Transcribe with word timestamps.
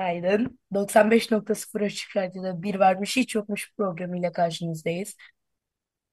Günaydın. 0.00 0.58
95.0 0.72 1.84
Açık 1.84 2.16
Radyo'da 2.16 2.62
Bir 2.62 2.74
Varmış 2.74 3.16
Hiç 3.16 3.34
Yokmuş 3.34 3.72
programıyla 3.76 4.32
karşınızdayız. 4.32 5.16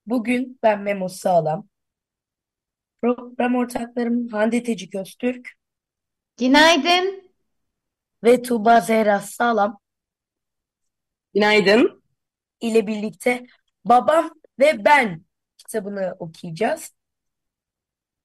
Bugün 0.05 0.59
ben 0.63 0.81
Memo 0.81 1.07
Sağlam. 1.09 1.67
Program 3.01 3.55
ortaklarım 3.55 4.27
Hande 4.27 4.63
Tecik 4.63 4.95
Öztürk 4.95 5.49
Günaydın. 6.37 7.31
ve 8.23 8.41
Tuğba 8.41 8.81
Zehra 8.81 9.19
Sağlam 9.19 9.79
Günaydın. 11.33 12.03
ile 12.61 12.87
birlikte 12.87 13.45
Babam 13.85 14.31
ve 14.59 14.85
Ben 14.85 15.23
kitabını 15.57 16.15
okuyacağız. 16.19 16.91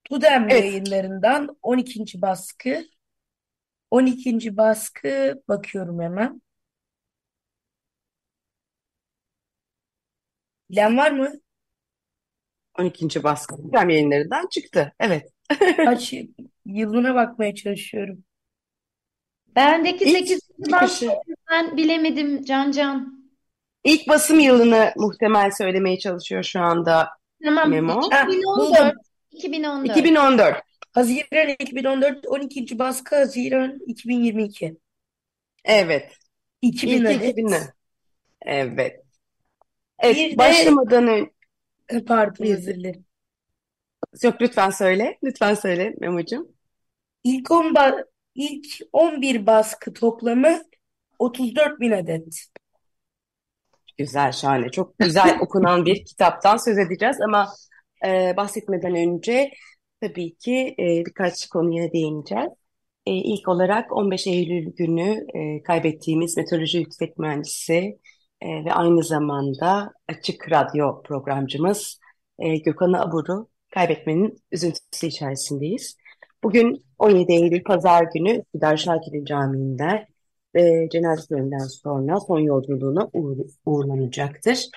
Tudem 0.04 0.50
Evet, 0.50 0.64
yayınlarından 0.64 1.58
12. 1.62 2.22
baskı. 2.22 2.84
12. 3.92 4.56
baskı 4.56 5.42
bakıyorum 5.48 6.00
hemen. 6.00 6.42
Bilen 10.70 10.96
var 10.96 11.10
mı? 11.10 11.32
12. 12.78 13.24
baskı 13.24 13.56
Gündem 13.56 13.90
yayınlarından 13.90 14.46
çıktı. 14.46 14.92
Evet. 15.00 15.32
Kaç 15.76 16.14
yılına 16.66 17.14
bakmaya 17.14 17.54
çalışıyorum. 17.54 18.24
Bendeki 19.56 20.04
İlk 20.04 20.28
8. 20.28 20.40
baskı 20.58 20.86
çıkışı, 20.88 21.10
ben 21.50 21.76
bilemedim 21.76 22.44
Can 22.44 22.70
Can. 22.70 23.28
ilk 23.84 24.08
basım 24.08 24.40
yılını 24.40 24.92
muhtemel 24.96 25.50
söylemeye 25.50 25.98
çalışıyor 25.98 26.42
şu 26.42 26.60
anda 26.60 27.08
Tamam 27.44 27.70
Memo. 27.70 28.10
Ha, 28.10 28.22
2014. 28.22 28.58
buldum. 28.58 29.02
2014. 29.30 29.96
2014. 29.96 30.71
Haziran 30.92 31.48
2014, 31.58 32.26
12. 32.26 32.78
baskı 32.78 33.16
Haziran 33.16 33.78
2022. 33.86 34.76
Evet. 35.64 36.18
2000 36.62 37.04
İlk 37.04 37.06
adet. 37.06 37.38
2000'i. 37.38 37.72
Evet. 38.42 39.04
Evet, 39.98 40.16
Bir 40.16 40.32
de 40.32 40.38
başlamadan 40.38 41.08
önce 41.08 42.04
pardon 42.06 42.44
özür 42.46 42.74
dilerim. 42.74 43.04
yok 44.22 44.40
lütfen 44.42 44.70
söyle. 44.70 45.18
Lütfen 45.24 45.54
söyle 45.54 45.94
Memo'cum. 46.00 46.48
İlk 47.24 47.50
10 47.50 47.74
ba- 47.74 48.04
ilk 48.34 48.66
11 48.92 49.46
baskı 49.46 49.92
toplamı 49.94 50.62
34 51.18 51.80
bin 51.80 51.90
adet. 51.90 52.46
Güzel, 53.98 54.32
şahane. 54.32 54.70
Çok 54.70 54.98
güzel 54.98 55.38
okunan 55.40 55.86
bir 55.86 56.04
kitaptan 56.04 56.56
söz 56.56 56.78
edeceğiz 56.78 57.16
ama 57.20 57.52
e, 58.06 58.34
bahsetmeden 58.36 58.94
önce 58.94 59.50
tabii 60.02 60.34
ki 60.36 60.74
e, 60.78 61.06
birkaç 61.06 61.48
konuya 61.48 61.92
değineceğiz. 61.92 62.50
E, 63.06 63.12
ilk 63.12 63.48
olarak 63.48 63.92
15 63.92 64.26
Eylül 64.26 64.72
günü 64.76 65.26
e, 65.34 65.62
kaybettiğimiz 65.62 66.36
meteoroloji 66.36 66.78
yüksek 66.78 67.18
mühendisi 67.18 67.98
e, 68.40 68.64
ve 68.64 68.72
aynı 68.72 69.04
zamanda 69.04 69.92
açık 70.08 70.50
radyo 70.52 71.02
programcımız 71.02 72.00
e, 72.38 72.56
Gökhan 72.56 72.92
Abur'u 72.92 73.48
kaybetmenin 73.74 74.42
üzüntüsü 74.52 75.06
içerisindeyiz. 75.06 75.96
Bugün 76.44 76.84
17 76.98 77.32
Eylül 77.32 77.62
Pazar 77.62 78.04
günü 78.14 78.30
Üsküdar 78.30 78.76
Şakir'in 78.76 79.24
Camii'nde 79.24 80.06
ve 80.54 80.88
cenaze 80.92 81.26
töreninden 81.28 81.66
sonra 81.66 82.20
son 82.20 82.40
yolculuğuna 82.40 83.10
uğur, 83.12 83.36
uğurlanacaktır. 83.66 84.68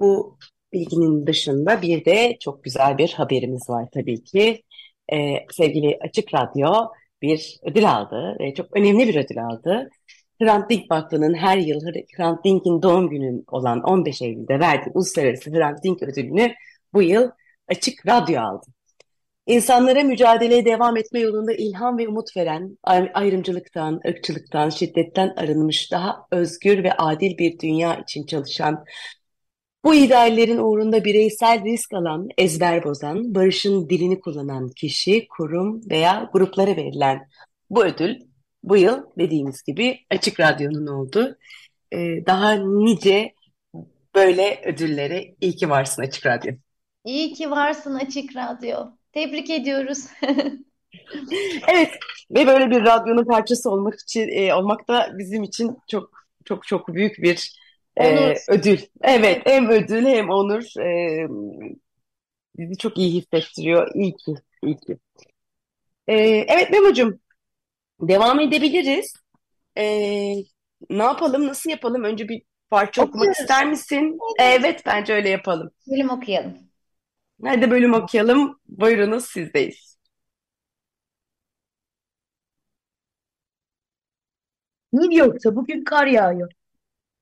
Bu 0.00 0.38
bilginin 0.74 1.26
dışında 1.26 1.82
bir 1.82 2.04
de 2.04 2.36
çok 2.40 2.64
güzel 2.64 2.98
bir 2.98 3.12
haberimiz 3.12 3.70
var 3.70 3.88
tabii 3.94 4.24
ki. 4.24 4.62
Ee, 5.12 5.36
sevgili 5.52 5.98
Açık 6.00 6.34
Radyo 6.34 6.72
bir 7.22 7.58
ödül 7.62 7.90
aldı 7.90 8.36
ve 8.40 8.54
çok 8.54 8.76
önemli 8.76 9.08
bir 9.08 9.16
ödül 9.24 9.44
aldı. 9.46 9.90
Hrant 10.42 10.70
Dink 10.70 10.90
Vakfı'nın 10.90 11.34
her 11.34 11.58
yıl 11.58 11.80
Hrant 12.16 12.44
Dink'in 12.44 12.82
doğum 12.82 13.10
günü 13.10 13.42
olan 13.48 13.82
15 13.82 14.22
Eylül'de 14.22 14.60
verdiği 14.60 14.90
Uluslararası 14.94 15.50
Hrant 15.50 15.84
Dink 15.84 16.02
ödülünü 16.02 16.54
bu 16.92 17.02
yıl 17.02 17.30
Açık 17.68 18.06
Radyo 18.06 18.40
aldı. 18.40 18.66
İnsanlara 19.46 20.02
mücadeleye 20.02 20.64
devam 20.64 20.96
etme 20.96 21.20
yolunda 21.20 21.52
ilham 21.52 21.98
ve 21.98 22.08
umut 22.08 22.36
veren, 22.36 22.78
ay- 22.82 23.10
ayrımcılıktan, 23.14 24.00
ırkçılıktan, 24.08 24.70
şiddetten 24.70 25.34
arınmış, 25.36 25.92
daha 25.92 26.26
özgür 26.30 26.84
ve 26.84 26.92
adil 26.92 27.38
bir 27.38 27.58
dünya 27.58 27.96
için 27.96 28.26
çalışan, 28.26 28.84
bu 29.84 29.94
ideallerin 29.94 30.58
uğrunda 30.58 31.04
bireysel 31.04 31.64
risk 31.64 31.94
alan, 31.94 32.28
ezber 32.38 32.84
bozan, 32.84 33.34
barışın 33.34 33.88
dilini 33.88 34.20
kullanan 34.20 34.68
kişi, 34.68 35.28
kurum 35.28 35.90
veya 35.90 36.30
gruplara 36.32 36.76
verilen 36.76 37.28
bu 37.70 37.84
ödül 37.84 38.16
bu 38.62 38.76
yıl 38.76 39.02
dediğimiz 39.18 39.62
gibi 39.62 39.98
Açık 40.10 40.40
Radyo'nun 40.40 40.86
oldu. 40.86 41.38
Ee, 41.92 42.26
daha 42.26 42.52
nice 42.52 43.34
böyle 44.14 44.62
ödüllere 44.64 45.34
iyi 45.40 45.56
ki 45.56 45.70
varsın 45.70 46.02
Açık 46.02 46.26
Radyo. 46.26 46.52
İyi 47.04 47.32
ki 47.32 47.50
varsın 47.50 47.94
Açık 47.94 48.36
Radyo. 48.36 48.76
Tebrik 49.12 49.50
ediyoruz. 49.50 49.98
Evet 51.68 51.90
ve 52.30 52.46
böyle 52.46 52.70
bir 52.70 52.84
radyonun 52.84 53.24
parçası 53.24 53.70
olmak 53.70 54.00
için 54.00 54.28
e, 54.28 54.54
olmak 54.54 54.88
da 54.88 55.10
bizim 55.18 55.42
için 55.42 55.76
çok 55.90 56.10
çok 56.44 56.66
çok 56.66 56.88
büyük 56.88 57.18
bir 57.18 57.63
Onur. 57.96 58.36
ödül. 58.48 58.78
Evet 59.02 59.42
hem 59.46 59.68
ödül 59.70 60.04
hem 60.06 60.30
onur 60.30 60.80
e, 60.80 61.26
bizi 62.58 62.78
çok 62.78 62.98
iyi 62.98 63.12
hissettiriyor. 63.12 63.90
İyi 63.94 64.16
ki, 64.16 64.34
iyi 64.64 64.76
ki. 64.76 64.98
E, 66.08 66.14
evet 66.48 66.70
Memo'cum 66.70 67.20
devam 68.00 68.40
edebiliriz. 68.40 69.14
E, 69.78 69.84
ne 70.90 71.02
yapalım, 71.02 71.46
nasıl 71.46 71.70
yapalım? 71.70 72.04
Önce 72.04 72.28
bir 72.28 72.42
parça 72.70 73.02
okumak 73.02 73.16
Okuyoruz. 73.16 73.40
ister 73.40 73.66
misin? 73.70 74.18
Evet. 74.40 74.60
Evet 74.60 74.82
bence 74.86 75.12
öyle 75.12 75.28
yapalım. 75.28 75.70
Bölüm 75.90 76.10
okuyalım. 76.10 76.58
Hadi 77.44 77.70
bölüm 77.70 77.94
okuyalım. 77.94 78.60
Buyurunuz 78.68 79.24
sizdeyiz. 79.26 79.98
New 84.92 85.14
York'ta 85.16 85.56
bugün 85.56 85.84
kar 85.84 86.06
yağıyor. 86.06 86.52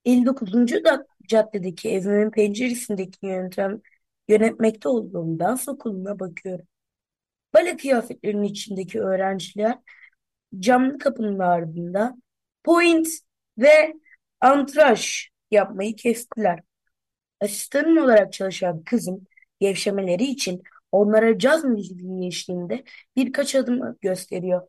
59. 0.04 0.84
da 0.84 1.06
caddedeki 1.28 1.90
evimin 1.90 2.30
penceresindeki 2.30 3.26
yöntem 3.26 3.80
yönetmekte 4.28 4.88
olduğum 4.88 5.38
dans 5.38 5.68
okuluna 5.68 6.18
bakıyorum. 6.20 6.66
Bale 7.54 7.76
kıyafetlerinin 7.76 8.42
içindeki 8.42 9.00
öğrenciler 9.00 9.78
camlı 10.58 10.98
kapının 10.98 11.38
ardında 11.38 12.16
point 12.64 13.08
ve 13.58 13.94
antraş 14.40 15.30
yapmayı 15.50 15.96
kestiler. 15.96 16.60
Asistanım 17.40 17.98
olarak 17.98 18.32
çalışan 18.32 18.84
kızım 18.84 19.26
gevşemeleri 19.60 20.24
için 20.24 20.62
onlara 20.92 21.38
caz 21.38 21.64
müziği 21.64 22.26
eşliğinde 22.28 22.84
birkaç 23.16 23.54
adım 23.54 23.98
gösteriyor. 24.00 24.68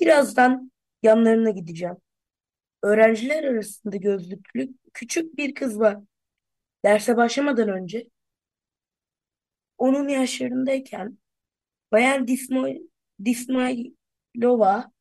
Birazdan 0.00 0.72
yanlarına 1.02 1.50
gideceğim. 1.50 1.96
Öğrenciler 2.82 3.44
arasında 3.44 3.96
gözlüklü 3.96 4.68
küçük 4.94 5.38
bir 5.38 5.54
kız 5.54 5.80
var. 5.80 5.98
Derse 6.84 7.16
başlamadan 7.16 7.68
önce 7.68 8.08
onun 9.78 10.08
yaşlarındayken 10.08 11.18
Bayan 11.92 12.26
Dismo- 12.26 12.88
Dismailova, 13.24 14.92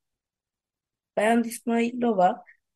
Bayan 1.18 1.44
Dismailova'nın 1.44 2.68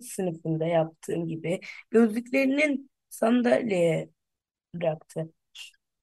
sınıfında 0.00 0.66
yaptığım 0.66 1.28
gibi 1.28 1.60
gözlüklerinin 1.90 2.90
sandalyeye 3.10 4.10
bıraktı. 4.74 5.32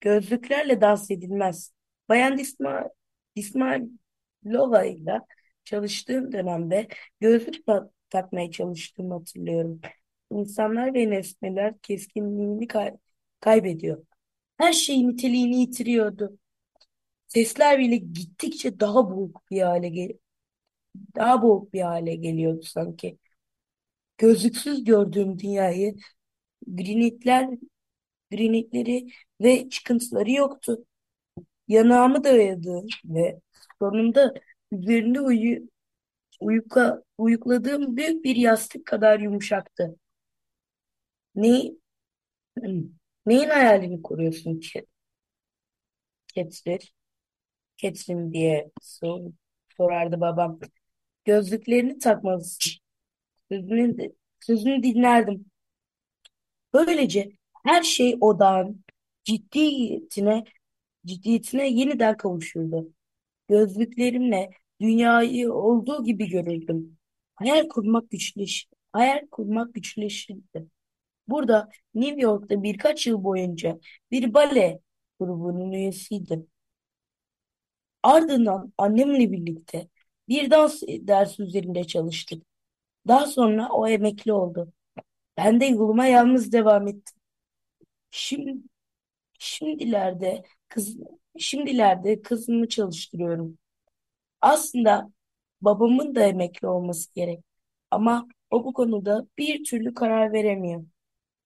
Gözlüklerle 0.02 0.82
dans 0.82 1.12
edilmez. 1.12 1.74
Bayan 2.10 2.38
Disma, 2.38 2.90
Dismailova 3.36 4.84
ile 4.86 5.22
çalıştığım 5.66 6.32
dönemde 6.32 6.88
gözlük 7.22 7.68
takmaya 8.10 8.52
çalıştığımı 8.52 9.14
hatırlıyorum. 9.14 9.82
İnsanlar 10.32 10.94
ve 10.94 11.10
nesneler 11.10 11.80
keskinliğini 11.80 12.68
kay- 12.68 12.98
kaybediyor. 13.40 14.06
Her 14.58 14.74
şey 14.74 15.08
niteliğini 15.08 15.58
yitiriyordu. 15.60 16.40
Sesler 17.28 17.80
bile 17.80 17.98
gittikçe 17.98 18.80
daha 18.80 19.12
boğuk 19.12 19.44
bir 19.52 19.62
hale 19.62 19.90
gel- 19.90 20.20
daha 21.16 21.42
boğuk 21.42 21.74
bir 21.74 21.82
hale 21.82 22.16
geliyordu 22.16 22.62
sanki. 22.64 23.18
Gözlüksüz 24.18 24.84
gördüğüm 24.84 25.40
dünyayı 25.40 25.96
granitler, 26.68 27.50
granitleri 28.32 29.08
ve 29.42 29.70
çıkıntıları 29.70 30.32
yoktu. 30.32 30.86
Yanağımı 31.70 32.24
dayadı 32.24 32.86
ve 33.06 33.42
sonunda 33.80 34.34
üzerinde 34.74 35.22
uyu, 35.22 35.70
uyuka, 36.42 37.04
uyukladığım 37.18 37.98
büyük 37.98 38.26
bir 38.26 38.36
yastık 38.36 38.86
kadar 38.86 39.20
yumuşaktı. 39.20 39.96
Ne, 41.36 41.72
neyin 43.26 43.50
hayalini 43.50 44.02
kuruyorsun 44.02 44.60
ki? 44.60 44.86
Ketrin, 46.28 46.80
Ketrin 47.78 48.34
diye 48.34 48.72
sor, 48.82 49.22
sorardı 49.78 50.22
babam. 50.22 50.60
Gözlüklerini 51.26 52.00
takmalısın. 52.00 52.74
Sözünü, 53.52 54.14
sözünü 54.40 54.84
dinlerdim. 54.84 55.46
Böylece 56.74 57.32
her 57.66 57.84
şey 57.84 58.18
odağın 58.22 58.84
ciddiyetine, 59.24 60.44
ciddiyetine 61.06 61.70
yeniden 61.70 62.18
kavuşurdu. 62.18 62.94
Gözlüklerimle 63.50 64.50
dünyayı 64.82 65.54
olduğu 65.54 66.04
gibi 66.04 66.30
görürdüm. 66.30 66.97
Hayal 67.38 67.70
kurmak 67.70 68.12
güçleş, 68.12 68.68
hayal 68.94 69.28
kurmak 69.32 69.74
güçleşirdi. 69.74 70.68
Burada 71.28 71.70
New 71.96 72.22
York'ta 72.22 72.64
birkaç 72.64 73.08
yıl 73.08 73.24
boyunca 73.24 73.80
bir 74.12 74.34
bale 74.34 74.80
grubunun 75.20 75.72
üyesiydim. 75.72 76.48
Ardından 78.04 78.74
annemle 78.78 79.32
birlikte 79.32 79.88
bir 80.30 80.52
dans 80.52 80.82
dersi 80.88 81.44
üzerinde 81.44 81.84
çalıştık. 81.84 82.44
Daha 83.08 83.28
sonra 83.28 83.70
o 83.70 83.88
emekli 83.88 84.34
oldu. 84.34 84.74
Ben 85.38 85.62
de 85.62 85.66
yoluma 85.66 86.08
yalnız 86.08 86.52
devam 86.54 86.88
ettim. 86.88 87.18
Şimdi, 88.12 88.58
şimdilerde 89.40 90.44
kız, 90.70 90.98
şimdilerde 91.40 92.22
kızımı 92.22 92.70
çalıştırıyorum. 92.70 93.58
Aslında 94.42 95.10
babamın 95.62 96.16
da 96.16 96.22
emekli 96.24 96.68
olması 96.68 97.14
gerek. 97.16 97.40
Ama 97.92 98.28
o 98.52 98.66
bu 98.66 98.74
konuda 98.74 99.28
bir 99.38 99.64
türlü 99.64 99.94
karar 99.94 100.34
veremiyor. 100.34 100.84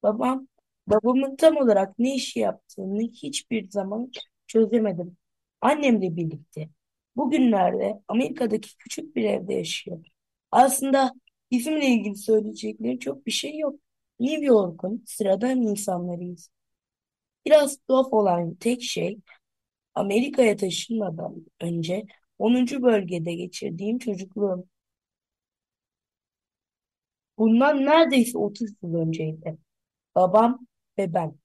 Babam, 0.03 0.47
babamın 0.87 1.35
tam 1.35 1.57
olarak 1.57 1.99
ne 1.99 2.15
işi 2.15 2.39
yaptığını 2.39 3.01
hiçbir 3.01 3.69
zaman 3.69 4.11
çözemedim. 4.47 5.17
Annemle 5.61 6.15
birlikte. 6.15 6.69
Bugünlerde 7.15 8.01
Amerika'daki 8.07 8.77
küçük 8.77 9.15
bir 9.15 9.23
evde 9.23 9.53
yaşıyor. 9.53 10.05
Aslında 10.51 11.11
bizimle 11.51 11.87
ilgili 11.87 12.15
söyleyecekleri 12.15 12.99
çok 12.99 13.25
bir 13.25 13.31
şey 13.31 13.57
yok. 13.57 13.75
New 14.19 14.45
York'un 14.45 15.03
sıradan 15.07 15.61
insanlarıyız. 15.61 16.51
Biraz 17.45 17.77
tuhaf 17.87 18.13
olan 18.13 18.55
tek 18.55 18.83
şey 18.83 19.19
Amerika'ya 19.95 20.57
taşınmadan 20.57 21.45
önce 21.61 22.05
10. 22.41 22.81
bölgede 22.83 23.33
geçirdiğim 23.33 23.99
çocukluğum. 23.99 24.65
Bundan 27.37 27.85
neredeyse 27.85 28.37
30 28.37 28.69
yıl 28.83 28.93
önceydi. 28.95 29.57
Babam 30.15 30.67
ve 30.97 31.13
ben. 31.13 31.35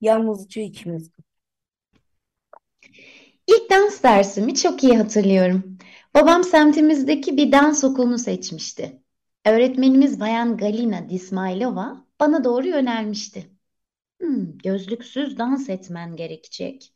Yalnızca 0.00 0.62
ikimiz. 0.62 1.10
İlk 3.46 3.70
dans 3.70 4.02
dersimi 4.02 4.54
çok 4.54 4.84
iyi 4.84 4.96
hatırlıyorum. 4.98 5.78
Babam 6.14 6.44
semtimizdeki 6.44 7.36
bir 7.36 7.52
dans 7.52 7.84
okulunu 7.84 8.18
seçmişti. 8.18 9.02
Öğretmenimiz 9.46 10.20
Bayan 10.20 10.56
Galina 10.56 11.08
Dismailova 11.08 12.06
bana 12.20 12.44
doğru 12.44 12.66
yönelmişti. 12.66 13.50
Hmm, 14.20 14.58
gözlüksüz 14.58 15.38
dans 15.38 15.68
etmen 15.68 16.16
gerekecek. 16.16 16.92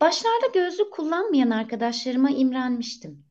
Başlarda 0.00 0.46
gözlük 0.54 0.92
kullanmayan 0.92 1.50
arkadaşlarıma 1.50 2.30
imrenmiştim. 2.30 3.24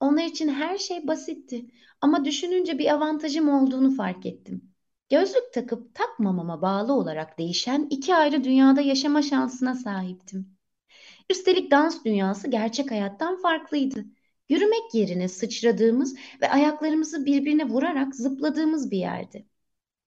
Onlar 0.00 0.24
için 0.24 0.48
her 0.48 0.78
şey 0.78 1.06
basitti 1.06 1.66
ama 2.00 2.24
düşününce 2.24 2.78
bir 2.78 2.94
avantajım 2.94 3.48
olduğunu 3.48 3.90
fark 3.96 4.26
ettim. 4.26 4.74
Gözlük 5.10 5.52
takıp 5.52 5.94
takmamama 5.94 6.62
bağlı 6.62 6.92
olarak 6.92 7.38
değişen 7.38 7.86
iki 7.90 8.14
ayrı 8.14 8.44
dünyada 8.44 8.80
yaşama 8.80 9.22
şansına 9.22 9.74
sahiptim. 9.74 10.56
Üstelik 11.30 11.70
dans 11.70 12.04
dünyası 12.04 12.50
gerçek 12.50 12.90
hayattan 12.90 13.42
farklıydı. 13.42 14.04
Yürümek 14.48 14.94
yerine 14.94 15.28
sıçradığımız 15.28 16.16
ve 16.40 16.50
ayaklarımızı 16.50 17.26
birbirine 17.26 17.68
vurarak 17.68 18.16
zıpladığımız 18.16 18.90
bir 18.90 18.98
yerdi. 18.98 19.46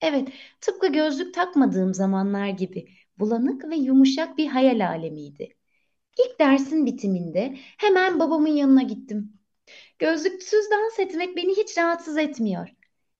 Evet, 0.01 0.29
tıpkı 0.61 0.87
gözlük 0.87 1.33
takmadığım 1.33 1.93
zamanlar 1.93 2.47
gibi 2.49 2.87
bulanık 3.19 3.69
ve 3.69 3.75
yumuşak 3.75 4.37
bir 4.37 4.47
hayal 4.47 4.87
alemiydi. 4.87 5.56
İlk 6.19 6.39
dersin 6.39 6.85
bitiminde 6.85 7.57
hemen 7.77 8.19
babamın 8.19 8.47
yanına 8.55 8.83
gittim. 8.83 9.33
Gözlüksüz 9.99 10.65
dans 10.71 10.99
etmek 10.99 11.37
beni 11.37 11.57
hiç 11.57 11.77
rahatsız 11.77 12.17
etmiyor. 12.17 12.69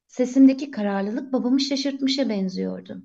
Sesimdeki 0.07 0.71
kararlılık 0.71 1.33
babamı 1.33 1.59
şaşırtmışa 1.61 2.29
benziyordu. 2.29 3.03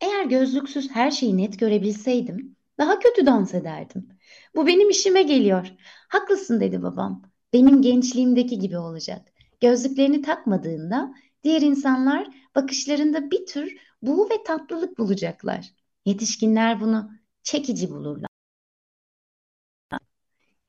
Eğer 0.00 0.24
gözlüksüz 0.24 0.90
her 0.90 1.10
şeyi 1.10 1.36
net 1.36 1.58
görebilseydim, 1.58 2.56
daha 2.78 2.98
kötü 2.98 3.26
dans 3.26 3.54
ederdim. 3.54 4.08
Bu 4.56 4.66
benim 4.66 4.90
işime 4.90 5.22
geliyor. 5.22 5.72
Haklısın 6.08 6.60
dedi 6.60 6.82
babam. 6.82 7.22
Benim 7.52 7.82
gençliğimdeki 7.82 8.58
gibi 8.58 8.78
olacak. 8.78 9.28
Gözlüklerini 9.60 10.22
takmadığında 10.22 11.14
diğer 11.42 11.62
insanlar 11.62 12.28
bakışlarında 12.54 13.30
bir 13.30 13.46
tür 13.46 13.76
buğu 14.02 14.30
ve 14.30 14.42
tatlılık 14.44 14.98
bulacaklar. 14.98 15.70
Yetişkinler 16.06 16.80
bunu 16.80 17.10
çekici 17.42 17.90
bulurlar. 17.90 18.33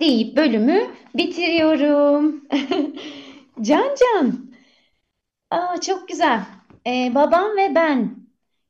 Deyip 0.01 0.37
bölümü 0.37 0.87
bitiriyorum. 1.15 2.45
Can 3.61 3.95
Can. 3.99 4.51
Aa, 5.51 5.81
çok 5.81 6.07
güzel. 6.07 6.45
Ee, 6.87 7.11
Babam 7.15 7.57
ve 7.57 7.75
Ben. 7.75 8.25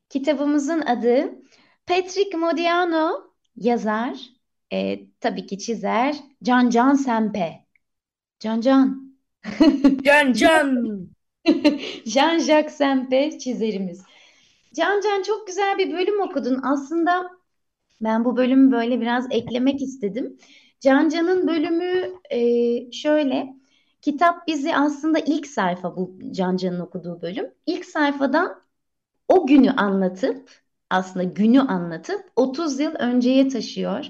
Kitabımızın 0.08 0.80
adı 0.80 1.34
Patrick 1.86 2.36
Modiano 2.36 3.32
yazar, 3.56 4.18
e, 4.72 5.00
tabii 5.20 5.46
ki 5.46 5.58
çizer 5.58 6.16
Can 6.42 6.70
Can 6.70 6.94
Sempe. 6.94 7.66
Can 8.40 8.60
Can. 8.60 9.16
Can 10.04 10.32
Can. 10.32 11.08
Jean-Jacques 12.06 12.70
Sempe 12.70 13.38
çizerimiz. 13.38 14.02
Can 14.74 15.00
Can 15.00 15.22
çok 15.22 15.46
güzel 15.46 15.78
bir 15.78 15.92
bölüm 15.92 16.20
okudun. 16.20 16.60
Aslında 16.62 17.30
ben 18.00 18.24
bu 18.24 18.36
bölümü 18.36 18.72
böyle 18.72 19.00
biraz 19.00 19.26
eklemek 19.30 19.82
istedim. 19.82 20.38
Can 20.80 21.08
Can'ın 21.08 21.46
bölümü 21.48 22.12
e, 22.30 22.92
şöyle. 22.92 23.54
Kitap 24.02 24.46
bizi 24.46 24.76
aslında 24.76 25.18
ilk 25.18 25.46
sayfa 25.46 25.96
bu 25.96 26.18
Can 26.32 26.56
Can'ın 26.56 26.80
okuduğu 26.80 27.22
bölüm. 27.22 27.50
İlk 27.66 27.84
sayfadan 27.84 28.62
o 29.28 29.46
günü 29.46 29.70
anlatıp 29.70 30.50
aslında 30.90 31.24
günü 31.24 31.60
anlatıp 31.60 32.30
30 32.36 32.80
yıl 32.80 32.94
önceye 32.94 33.48
taşıyor. 33.48 34.06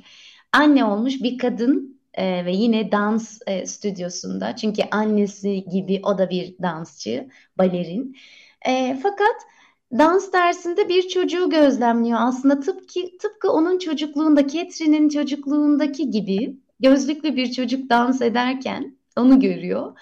Anne 0.52 0.85
olmuş 0.85 1.23
bir 1.23 1.38
kadın 1.38 2.00
e, 2.14 2.44
ve 2.44 2.52
yine 2.52 2.92
dans 2.92 3.38
e, 3.46 3.66
stüdyosunda 3.66 4.56
çünkü 4.56 4.82
annesi 4.90 5.64
gibi 5.64 6.00
o 6.04 6.18
da 6.18 6.30
bir 6.30 6.58
dansçı, 6.62 7.28
balerin. 7.58 8.16
E, 8.68 8.99
fakat 9.02 9.37
dans 9.93 10.33
dersinde 10.33 10.88
bir 10.88 11.09
çocuğu 11.09 11.50
gözlemliyor. 11.50 12.19
Aslında 12.23 12.61
tıpkı 12.61 13.00
tıpkı 13.19 13.52
onun 13.52 13.78
çocukluğunda, 13.78 14.49
Catherine'in 14.49 15.09
çocukluğundaki 15.09 16.11
gibi 16.11 16.57
gözlüklü 16.81 17.37
bir 17.37 17.52
çocuk 17.52 17.90
dans 17.90 18.23
ederken 18.23 18.97
onu 19.16 19.40
görüyor 19.40 19.99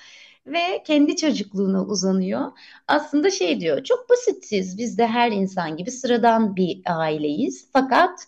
ve 0.46 0.82
kendi 0.86 1.16
çocukluğuna 1.16 1.84
uzanıyor. 1.84 2.52
Aslında 2.88 3.30
şey 3.30 3.60
diyor, 3.60 3.84
çok 3.84 4.10
basitsiz. 4.10 4.78
Biz 4.78 4.98
de 4.98 5.06
her 5.06 5.32
insan 5.32 5.76
gibi 5.76 5.90
sıradan 5.90 6.56
bir 6.56 6.82
aileyiz. 6.86 7.68
Fakat 7.72 8.26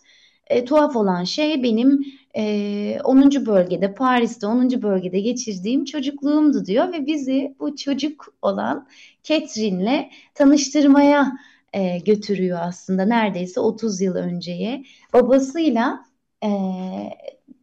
e, 0.49 0.65
tuhaf 0.65 0.95
olan 0.95 1.23
şey 1.23 1.63
benim 1.63 2.05
e, 2.35 2.99
10. 3.03 3.45
bölgede, 3.45 3.93
Paris'te 3.93 4.47
10. 4.47 4.81
bölgede 4.81 5.19
geçirdiğim 5.19 5.85
çocukluğumdu 5.85 6.65
diyor 6.65 6.93
ve 6.93 7.05
bizi 7.05 7.55
bu 7.59 7.75
çocuk 7.75 8.33
olan 8.41 8.87
Catherine'le 9.23 10.09
tanıştırmaya 10.33 11.31
e, 11.73 11.97
götürüyor 11.99 12.59
aslında 12.61 13.05
neredeyse 13.05 13.59
30 13.59 14.01
yıl 14.01 14.15
önceye. 14.15 14.83
Babasıyla 15.13 16.05
e, 16.43 16.49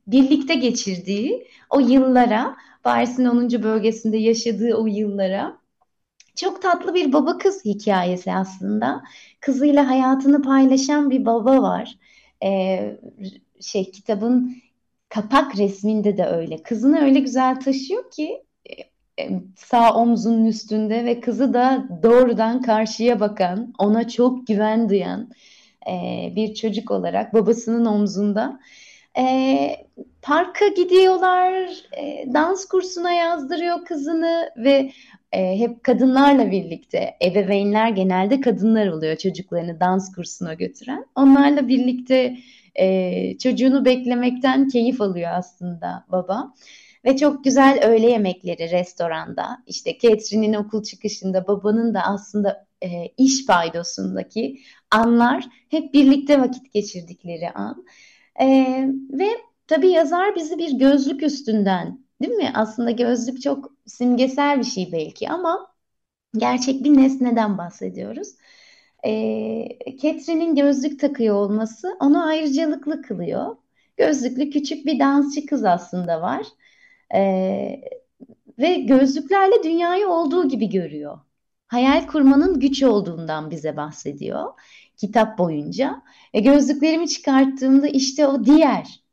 birlikte 0.07 0.55
geçirdiği 0.55 1.47
o 1.71 1.81
yıllara 1.81 2.57
Paris'in 2.83 3.25
10. 3.25 3.63
bölgesinde 3.63 4.17
yaşadığı 4.17 4.75
o 4.75 4.87
yıllara. 4.87 5.59
Çok 6.37 6.63
tatlı 6.63 6.95
bir 6.95 7.13
baba 7.13 7.39
kız 7.39 7.65
hikayesi 7.65 8.33
aslında. 8.33 9.03
Kızıyla 9.41 9.91
hayatını 9.91 10.43
paylaşan 10.43 11.11
bir 11.11 11.25
baba 11.27 11.63
var. 11.63 11.99
Ee, 12.45 12.97
şey 13.61 13.91
kitabın 13.91 14.57
kapak 15.09 15.59
resminde 15.59 16.17
de 16.17 16.27
öyle. 16.27 16.63
Kızını 16.63 17.01
öyle 17.01 17.21
güzel 17.21 17.61
taşıyor 17.61 18.11
ki 18.11 18.43
e, 19.21 19.31
sağ 19.57 19.95
omzunun 19.95 20.45
üstünde 20.47 21.05
ve 21.05 21.21
kızı 21.21 21.55
da 21.55 21.89
doğrudan 22.03 22.63
karşıya 22.63 23.21
bakan, 23.21 23.75
ona 23.79 24.09
çok 24.09 24.47
güven 24.47 24.89
duyan 24.89 25.31
e, 25.91 25.93
bir 26.37 26.55
çocuk 26.55 26.91
olarak 26.91 27.35
babasının 27.35 27.85
omzunda. 27.85 28.61
E, 29.19 29.87
parka 30.23 30.69
gidiyorlar, 30.69 31.55
e, 31.97 32.35
dans 32.35 32.65
kursuna 32.65 33.13
yazdırıyor 33.13 33.85
kızını 33.85 34.51
ve 34.57 34.91
e, 35.35 35.59
hep 35.59 35.85
kadınlarla 35.85 36.51
birlikte, 36.51 37.17
ebeveynler 37.25 37.89
genelde 37.89 38.41
kadınlar 38.41 38.87
oluyor 38.87 39.17
çocuklarını 39.17 39.81
dans 39.81 40.13
kursuna 40.15 40.55
götüren. 40.55 41.07
Onlarla 41.15 41.69
birlikte 41.69 42.37
e, 42.75 43.39
çocuğunu 43.39 43.85
beklemekten 43.85 44.69
keyif 44.69 45.01
alıyor 45.01 45.31
aslında 45.33 46.05
baba. 46.09 46.55
Ve 47.05 47.17
çok 47.17 47.45
güzel 47.45 47.85
öğle 47.85 48.11
yemekleri 48.11 48.71
restoranda. 48.71 49.63
İşte 49.67 49.99
Catherine'in 49.99 50.55
okul 50.55 50.83
çıkışında 50.83 51.47
babanın 51.47 51.95
da 51.95 52.01
aslında 52.03 52.67
e, 52.83 52.89
iş 53.19 53.47
paydosundaki 53.47 54.61
anlar 54.91 55.45
hep 55.69 55.95
birlikte 55.95 56.41
vakit 56.41 56.73
geçirdikleri 56.73 57.51
an. 57.51 57.85
E, 58.41 58.47
ve 59.11 59.29
tabii 59.67 59.89
yazar 59.89 60.37
bizi 60.37 60.59
bir 60.59 60.73
gözlük 60.73 61.23
üstünden 61.23 62.04
değil 62.25 62.37
mi? 62.37 62.53
Aslında 62.55 62.91
gözlük 62.91 63.43
çok 63.43 63.73
simgesel 63.87 64.59
bir 64.59 64.65
şey 64.65 64.93
belki 64.93 65.31
ama 65.31 65.75
gerçek 66.37 66.85
bir 66.85 66.97
nesneden 66.97 67.59
bahsediyoruz. 67.59 68.29
E, 69.07 69.13
Catherine'in 70.03 70.55
gözlük 70.55 71.01
takıyor 71.01 71.35
olması 71.35 71.97
onu 72.01 72.27
ayrıcalıklı 72.27 73.03
kılıyor. 73.03 73.57
Gözlüklü 73.97 74.51
küçük 74.51 74.87
bir 74.87 74.99
dansçı 74.99 75.47
kız 75.47 75.65
aslında 75.65 76.23
var. 76.23 76.47
Ee, 77.15 77.81
ve 78.59 78.75
gözlüklerle 78.75 79.63
dünyayı 79.65 80.09
olduğu 80.09 80.49
gibi 80.49 80.69
görüyor. 80.71 81.19
Hayal 81.69 82.07
kurmanın 82.07 82.61
güç 82.61 82.83
olduğundan 82.83 83.51
bize 83.51 83.77
bahsediyor 83.77 84.53
kitap 84.97 85.39
boyunca. 85.39 86.03
Ve 86.35 86.41
gözlüklerimi 86.41 87.09
çıkarttığımda 87.09 87.89
işte 87.89 88.27
o 88.27 88.45
diğer, 88.45 89.04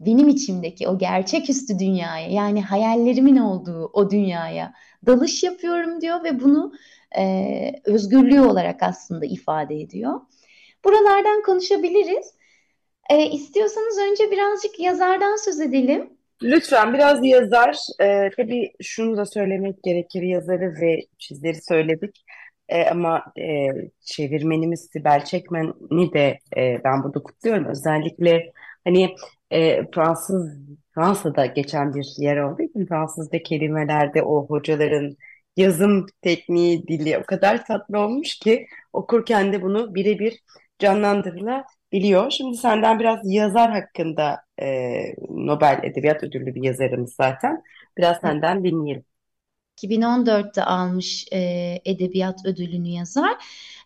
benim 0.00 0.28
içimdeki 0.28 0.88
o 0.88 0.98
gerçeküstü 0.98 1.78
dünyaya 1.78 2.28
yani 2.28 2.62
hayallerimin 2.62 3.36
olduğu 3.36 3.90
o 3.92 4.10
dünyaya 4.10 4.72
dalış 5.06 5.42
yapıyorum 5.42 6.00
diyor 6.00 6.24
ve 6.24 6.40
bunu 6.40 6.72
e, 7.18 7.72
özgürlüğü 7.84 8.40
olarak 8.40 8.82
aslında 8.82 9.26
ifade 9.26 9.80
ediyor. 9.80 10.20
Buralardan 10.84 11.42
konuşabiliriz. 11.42 12.34
E, 13.10 13.30
istiyorsanız 13.30 13.98
önce 13.98 14.30
birazcık 14.30 14.80
yazardan 14.80 15.36
söz 15.44 15.60
edelim. 15.60 16.10
Lütfen 16.42 16.94
biraz 16.94 17.26
yazar. 17.26 17.76
Ee, 18.00 18.30
tabii 18.36 18.72
şunu 18.82 19.16
da 19.16 19.26
söylemek 19.26 19.82
gerekir. 19.82 20.22
Yazarı 20.22 20.74
ve 20.80 21.00
çizleri 21.18 21.62
söyledik. 21.62 22.24
Ee, 22.68 22.84
ama 22.84 23.24
e, 23.38 23.68
çevirmenimiz 24.00 24.88
Sibel 24.92 25.24
Çekmen'i 25.24 26.12
de 26.12 26.38
e, 26.56 26.84
ben 26.84 27.04
burada 27.04 27.22
kutluyorum. 27.22 27.64
Özellikle 27.64 28.52
hani 28.84 29.16
e, 29.50 29.86
Fransız 29.94 30.56
Fransa'da 30.94 31.46
geçen 31.46 31.94
bir 31.94 32.06
yer 32.18 32.36
olduğu 32.36 32.62
için 32.62 32.86
Fransızca 32.86 33.42
kelimelerde 33.42 34.22
o 34.22 34.46
hocaların 34.46 35.16
yazım 35.56 36.06
tekniği, 36.22 36.86
dili 36.88 37.18
o 37.18 37.22
kadar 37.22 37.66
tatlı 37.66 37.98
olmuş 37.98 38.38
ki 38.38 38.66
okurken 38.92 39.52
de 39.52 39.62
bunu 39.62 39.94
birebir 39.94 40.42
canlandırılabiliyor. 40.78 42.30
Şimdi 42.30 42.56
senden 42.56 43.00
biraz 43.00 43.18
yazar 43.24 43.70
hakkında 43.70 44.42
e, 44.62 44.92
Nobel 45.30 45.80
Edebiyat 45.82 46.22
Ödüllü 46.22 46.54
bir 46.54 46.62
yazarımız 46.62 47.14
zaten. 47.14 47.62
Biraz 47.98 48.20
senden 48.20 48.64
dinleyelim. 48.64 49.04
2014'te 49.82 50.64
almış 50.64 51.26
e, 51.32 51.38
edebiyat 51.84 52.46
ödülünü 52.46 52.88
yazar. 52.88 53.36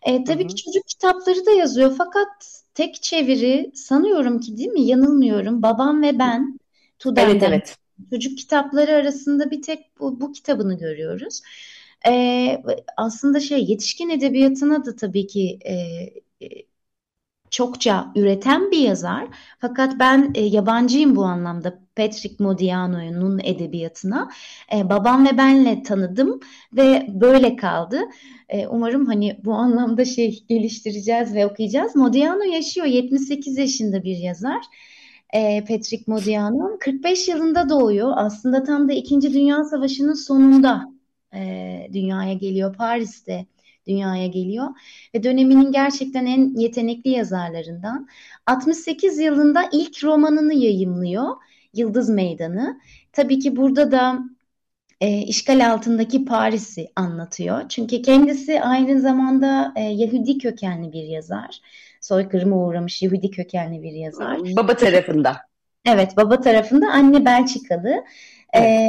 E, 0.01 0.23
tabii 0.23 0.43
hı 0.43 0.43
hı. 0.43 0.47
ki 0.47 0.55
çocuk 0.55 0.87
kitapları 0.87 1.45
da 1.45 1.51
yazıyor 1.51 1.93
fakat 1.97 2.64
tek 2.75 3.03
çeviri 3.03 3.71
sanıyorum 3.73 4.39
ki 4.39 4.57
değil 4.57 4.69
mi 4.69 4.81
yanılmıyorum 4.81 5.61
Babam 5.61 6.01
ve 6.01 6.19
Ben 6.19 6.59
Tudem'den. 6.99 7.29
Evet 7.29 7.43
evet. 7.43 7.77
Çocuk 8.09 8.37
kitapları 8.37 8.91
arasında 8.91 9.51
bir 9.51 9.61
tek 9.61 9.99
bu, 9.99 10.21
bu 10.21 10.31
kitabını 10.31 10.77
görüyoruz. 10.77 11.41
E, 12.07 12.63
aslında 12.97 13.39
şey 13.39 13.65
yetişkin 13.65 14.09
edebiyatına 14.09 14.85
da 14.85 14.95
tabii 14.95 15.27
ki 15.27 15.59
e, 15.65 15.75
çokça 17.55 18.11
üreten 18.15 18.71
bir 18.71 18.77
yazar. 18.77 19.27
Fakat 19.59 19.99
ben 19.99 20.31
e, 20.35 20.41
yabancıyım 20.41 21.15
bu 21.15 21.23
anlamda 21.23 21.79
Patrick 21.95 22.43
Modiano'nun 22.43 23.39
edebiyatına. 23.43 24.29
E, 24.75 24.89
babam 24.89 25.25
ve 25.27 25.37
benle 25.37 25.83
tanıdım 25.83 26.39
ve 26.73 27.07
böyle 27.09 27.55
kaldı. 27.55 27.99
E, 28.49 28.67
umarım 28.67 29.05
hani 29.05 29.39
bu 29.45 29.53
anlamda 29.53 30.05
şey 30.05 30.43
geliştireceğiz 30.49 31.35
ve 31.35 31.45
okuyacağız. 31.45 31.95
Modiano 31.95 32.43
yaşıyor. 32.43 32.87
78 32.87 33.57
yaşında 33.57 34.03
bir 34.03 34.17
yazar. 34.17 34.61
E, 35.33 35.59
Patrick 35.61 36.03
Modiano 36.07 36.77
45 36.79 37.27
yılında 37.27 37.69
doğuyor. 37.69 38.13
Aslında 38.15 38.63
tam 38.63 38.89
da 38.89 38.93
2. 38.93 39.21
Dünya 39.21 39.63
Savaşı'nın 39.63 40.13
sonunda 40.13 40.93
e, 41.35 41.87
dünyaya 41.93 42.33
geliyor 42.33 42.75
Paris'te 42.75 43.45
dünyaya 43.87 44.27
geliyor 44.27 44.67
ve 45.15 45.23
döneminin 45.23 45.71
gerçekten 45.71 46.25
en 46.25 46.53
yetenekli 46.55 47.09
yazarlarından. 47.09 48.07
68 48.45 49.19
yılında 49.19 49.69
ilk 49.71 50.03
romanını 50.03 50.53
yayımlıyor 50.53 51.35
Yıldız 51.73 52.09
Meydanı. 52.09 52.79
Tabii 53.13 53.39
ki 53.39 53.55
burada 53.55 53.91
da 53.91 54.19
e, 55.01 55.17
işgal 55.17 55.71
altındaki 55.71 56.25
Paris'i 56.25 56.87
anlatıyor. 56.95 57.69
Çünkü 57.69 58.01
kendisi 58.01 58.61
aynı 58.61 59.01
zamanda 59.01 59.73
e, 59.75 59.81
Yahudi 59.81 60.37
kökenli 60.37 60.93
bir 60.93 61.03
yazar. 61.03 61.59
Soykırıma 62.01 62.55
uğramış 62.55 63.01
Yahudi 63.01 63.31
kökenli 63.31 63.83
bir 63.83 63.91
yazar. 63.91 64.39
Baba 64.57 64.75
tarafında. 64.75 65.37
Evet, 65.85 66.17
baba 66.17 66.41
tarafında 66.41 66.91
anne 66.91 67.25
Belçikalı. 67.25 68.03
E, 68.57 68.87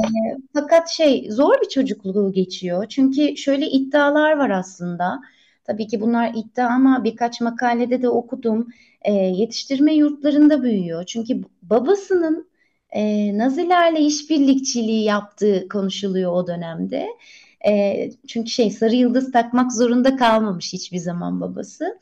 fakat 0.54 0.88
şey 0.88 1.30
zor 1.30 1.54
bir 1.62 1.68
çocukluğu 1.68 2.32
geçiyor. 2.32 2.86
Çünkü 2.88 3.36
şöyle 3.36 3.66
iddialar 3.66 4.36
var 4.36 4.50
aslında. 4.50 5.20
Tabii 5.64 5.86
ki 5.86 6.00
bunlar 6.00 6.32
iddia 6.34 6.66
ama 6.66 7.04
birkaç 7.04 7.40
makalede 7.40 8.02
de 8.02 8.08
okudum. 8.08 8.68
E, 9.02 9.12
yetiştirme 9.12 9.94
yurtlarında 9.94 10.62
büyüyor. 10.62 11.04
Çünkü 11.04 11.42
babasının 11.62 12.48
e, 12.90 13.38
Nazilerle 13.38 14.00
işbirlikçiliği 14.00 15.04
yaptığı 15.04 15.68
konuşuluyor 15.68 16.32
o 16.32 16.46
dönemde. 16.46 17.06
E, 17.68 18.10
çünkü 18.28 18.50
şey 18.50 18.70
sarı 18.70 18.94
yıldız 18.94 19.32
takmak 19.32 19.72
zorunda 19.72 20.16
kalmamış 20.16 20.72
hiçbir 20.72 20.98
zaman 20.98 21.40
babası. 21.40 21.98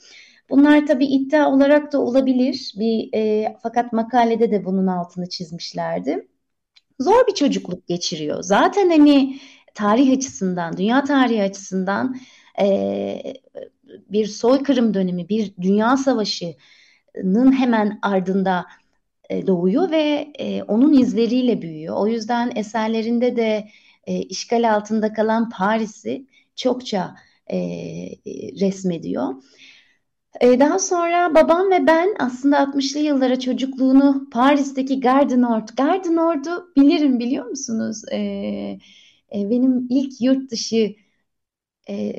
Bunlar 0.51 0.87
tabii 0.87 1.07
iddia 1.07 1.51
olarak 1.51 1.93
da 1.93 2.01
olabilir. 2.01 2.75
Bir 2.79 3.11
e, 3.15 3.57
fakat 3.63 3.93
makalede 3.93 4.51
de 4.51 4.65
bunun 4.65 4.87
altını 4.87 5.29
çizmişlerdi 5.29 6.27
zor 7.01 7.27
bir 7.29 7.35
çocukluk 7.35 7.87
geçiriyor. 7.87 8.43
Zaten 8.43 8.91
hani 8.91 9.39
tarih 9.75 10.13
açısından, 10.13 10.77
dünya 10.77 11.05
tarihi 11.05 11.43
açısından 11.43 12.17
e, 12.61 13.35
bir 14.09 14.27
soykırım 14.27 14.95
dönemi, 14.95 15.29
bir 15.29 15.53
dünya 15.61 15.97
savaşının 15.97 17.53
hemen 17.53 17.99
ardında 18.03 18.67
e, 19.31 19.47
doğuyor 19.47 19.91
ve 19.91 20.33
e, 20.39 20.63
onun 20.63 20.93
izleriyle 20.93 21.63
büyüyor. 21.63 21.97
O 21.97 22.07
yüzden 22.07 22.53
eserlerinde 22.57 23.37
de 23.37 23.69
e, 24.07 24.19
işgal 24.19 24.75
altında 24.75 25.13
kalan 25.13 25.51
Paris'i 25.51 26.27
çokça 26.57 27.15
e, 27.51 27.59
resmediyor. 28.61 29.35
Ee, 30.41 30.61
daha 30.61 30.79
sonra 30.79 31.35
babam 31.35 31.71
ve 31.71 31.87
ben 31.87 32.15
aslında 32.19 32.59
60'lı 32.59 33.01
yıllara 33.01 33.41
çocukluğunu 33.41 34.31
Paris'teki 34.33 35.01
Gare 35.01 35.41
Nord. 35.41 35.69
Gare 35.77 36.15
Nord'u 36.17 36.73
bilirim 36.77 37.19
biliyor 37.19 37.45
musunuz? 37.47 38.03
Ee, 38.13 38.19
e, 39.35 39.51
benim 39.51 39.87
ilk 39.91 40.21
yurt 40.21 40.51
dışı 40.51 40.95
e, 41.89 42.13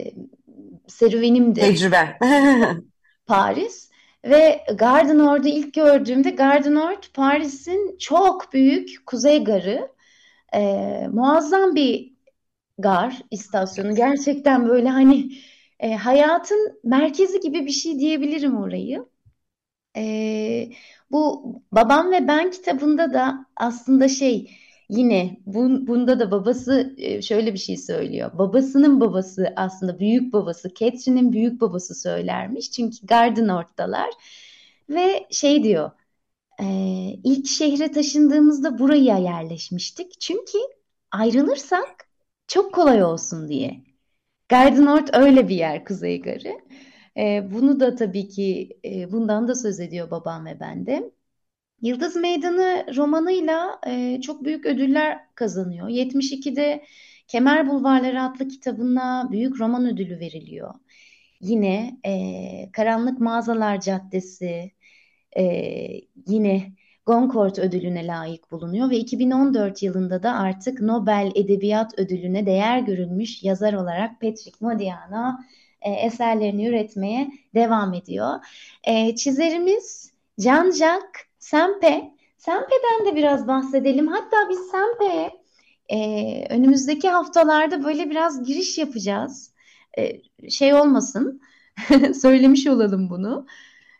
serüvenimdi. 0.87 1.59
Tecrübe. 1.59 2.17
Paris. 3.25 3.89
Ve 4.25 4.63
Gare 4.75 5.17
Nord'u 5.17 5.47
ilk 5.47 5.73
gördüğümde 5.73 6.29
Gare 6.29 6.73
Nord 6.73 7.03
Paris'in 7.13 7.97
çok 7.99 8.53
büyük 8.53 9.05
kuzey 9.05 9.43
garı. 9.43 9.91
E, 10.53 10.61
muazzam 11.11 11.75
bir 11.75 12.13
gar 12.77 13.21
istasyonu. 13.31 13.95
Gerçekten 13.95 14.69
böyle 14.69 14.89
hani 14.89 15.31
e, 15.79 15.95
hayatın 15.95 16.79
merkezi 16.83 17.39
gibi 17.39 17.65
bir 17.65 17.71
şey 17.71 17.99
diyebilirim 17.99 18.57
orayı. 18.57 19.05
E, 19.97 20.69
bu 21.11 21.45
Babam 21.71 22.11
ve 22.11 22.27
Ben 22.27 22.51
kitabında 22.51 23.13
da 23.13 23.45
aslında 23.55 24.07
şey 24.07 24.51
yine 24.89 25.37
bu, 25.45 25.87
bunda 25.87 26.19
da 26.19 26.31
babası 26.31 26.95
e, 26.97 27.21
şöyle 27.21 27.53
bir 27.53 27.59
şey 27.59 27.77
söylüyor. 27.77 28.31
Babasının 28.37 29.01
babası 29.01 29.53
aslında 29.55 29.99
büyük 29.99 30.33
babası, 30.33 30.69
Catherine'in 30.69 31.33
büyük 31.33 31.61
babası 31.61 31.95
söylermiş. 31.95 32.71
Çünkü 32.71 32.97
Garden 33.07 33.47
ortalar 33.47 34.09
ve 34.89 35.27
şey 35.31 35.63
diyor. 35.63 35.91
E, 36.59 36.65
ilk 37.23 37.47
şehre 37.47 37.91
taşındığımızda 37.91 38.79
buraya 38.79 39.17
yerleşmiştik. 39.17 40.21
Çünkü 40.21 40.57
ayrılırsak 41.11 42.09
çok 42.47 42.73
kolay 42.73 43.03
olsun 43.03 43.49
diye. 43.49 43.94
Gardner 44.49 45.03
öyle 45.13 45.47
bir 45.49 45.55
yer 45.55 45.85
Kuzey 45.85 46.21
Garı. 46.21 46.59
E, 47.17 47.51
bunu 47.51 47.79
da 47.79 47.95
tabii 47.95 48.27
ki 48.27 48.79
e, 48.85 49.11
bundan 49.11 49.47
da 49.47 49.55
söz 49.55 49.79
ediyor 49.79 50.11
babam 50.11 50.45
ve 50.45 50.59
ben 50.59 50.85
de. 50.85 51.11
Yıldız 51.81 52.15
Meydanı 52.15 52.85
romanıyla 52.95 53.81
e, 53.87 54.21
çok 54.21 54.45
büyük 54.45 54.65
ödüller 54.65 55.19
kazanıyor. 55.35 55.87
72'de 55.89 56.85
Kemer 57.27 57.69
Bulvarları 57.69 58.23
adlı 58.23 58.47
kitabına 58.47 59.29
büyük 59.31 59.59
roman 59.59 59.85
ödülü 59.85 60.19
veriliyor. 60.19 60.73
Yine 61.41 61.99
e, 62.05 62.71
Karanlık 62.73 63.19
Mağazalar 63.19 63.81
Caddesi 63.81 64.71
e, 65.37 65.43
yine 66.27 66.74
Goncourt 67.05 67.59
ödülüne 67.59 68.07
layık 68.07 68.51
bulunuyor 68.51 68.89
ve 68.89 68.97
2014 68.97 69.83
yılında 69.83 70.23
da 70.23 70.33
artık 70.33 70.81
Nobel 70.81 71.31
Edebiyat 71.35 71.99
Ödülüne 71.99 72.45
değer 72.45 72.79
görülmüş 72.79 73.43
yazar 73.43 73.73
olarak 73.73 74.21
Patrick 74.21 74.57
Modiano 74.61 75.33
e, 75.81 75.91
eserlerini 75.91 76.67
üretmeye 76.67 77.31
devam 77.55 77.93
ediyor. 77.93 78.33
E, 78.83 79.15
çizerimiz 79.15 80.13
Jean-Jacques 80.39 81.25
Sempe. 81.39 82.11
Sempe'den 82.37 83.05
de 83.05 83.15
biraz 83.15 83.47
bahsedelim. 83.47 84.07
Hatta 84.07 84.37
biz 84.49 84.59
Sempe'ye 84.59 85.31
e, 85.89 86.53
önümüzdeki 86.53 87.09
haftalarda 87.09 87.83
böyle 87.83 88.09
biraz 88.09 88.43
giriş 88.43 88.77
yapacağız. 88.77 89.53
E, 89.97 90.21
şey 90.49 90.73
olmasın, 90.73 91.41
söylemiş 92.21 92.67
olalım 92.67 93.09
bunu. 93.09 93.47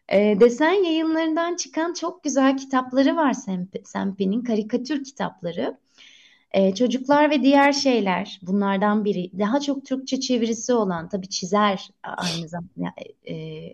E, 0.09 0.39
desen 0.39 0.83
yayınlarından 0.83 1.55
çıkan 1.55 1.93
çok 1.93 2.23
güzel 2.23 2.57
kitapları 2.57 3.15
var 3.15 3.33
Sempe, 3.33 3.83
Sempe'nin 3.85 4.43
karikatür 4.43 5.03
kitapları. 5.03 5.77
E, 6.51 6.75
çocuklar 6.75 7.29
ve 7.29 7.43
diğer 7.43 7.73
şeyler 7.73 8.39
bunlardan 8.41 9.05
biri. 9.05 9.39
Daha 9.39 9.59
çok 9.59 9.85
Türkçe 9.85 10.19
çevirisi 10.19 10.73
olan 10.73 11.09
tabii 11.09 11.29
çizer 11.29 11.89
aynı 12.03 12.47
zamanda 12.47 12.93
e, 13.29 13.73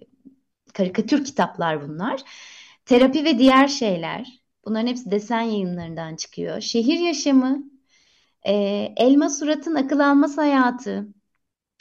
karikatür 0.74 1.26
kitaplar 1.26 1.90
bunlar. 1.90 2.22
Terapi 2.86 3.26
ve 3.26 3.40
diğer 3.40 3.68
şeyler. 3.68 4.42
Bunların 4.66 4.88
hepsi 4.88 5.12
desen 5.12 5.42
yayınlarından 5.42 6.16
çıkıyor. 6.16 6.62
Şehir 6.62 7.00
yaşamı, 7.00 7.64
e, 8.44 8.54
elma 8.98 9.30
suratın 9.30 9.76
akıl 9.76 10.00
almaz 10.00 10.38
hayatı, 10.38 11.08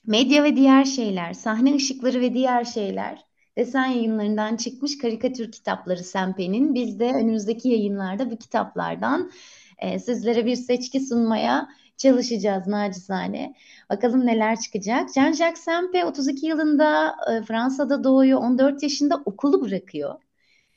medya 0.06 0.44
ve 0.44 0.56
diğer 0.56 0.84
şeyler, 0.84 1.32
sahne 1.32 1.74
ışıkları 1.76 2.20
ve 2.20 2.34
diğer 2.34 2.64
şeyler. 2.64 3.29
Desen 3.60 3.86
yayınlarından 3.86 4.56
çıkmış 4.56 4.98
karikatür 4.98 5.52
kitapları 5.52 6.04
Sempe'nin. 6.04 6.74
Biz 6.74 7.00
de 7.00 7.12
önümüzdeki 7.12 7.68
yayınlarda 7.68 8.30
bu 8.30 8.36
kitaplardan 8.36 9.30
e, 9.78 9.98
sizlere 9.98 10.46
bir 10.46 10.56
seçki 10.56 11.00
sunmaya 11.00 11.68
çalışacağız 11.96 12.66
nacizane. 12.66 13.54
Bakalım 13.90 14.26
neler 14.26 14.60
çıkacak. 14.60 15.08
Jean-Jacques 15.10 15.56
Sempe 15.56 16.04
32 16.04 16.46
yılında 16.46 17.16
e, 17.32 17.42
Fransa'da 17.42 18.04
doğuyor. 18.04 18.40
14 18.40 18.82
yaşında 18.82 19.22
okulu 19.24 19.64
bırakıyor. 19.64 20.14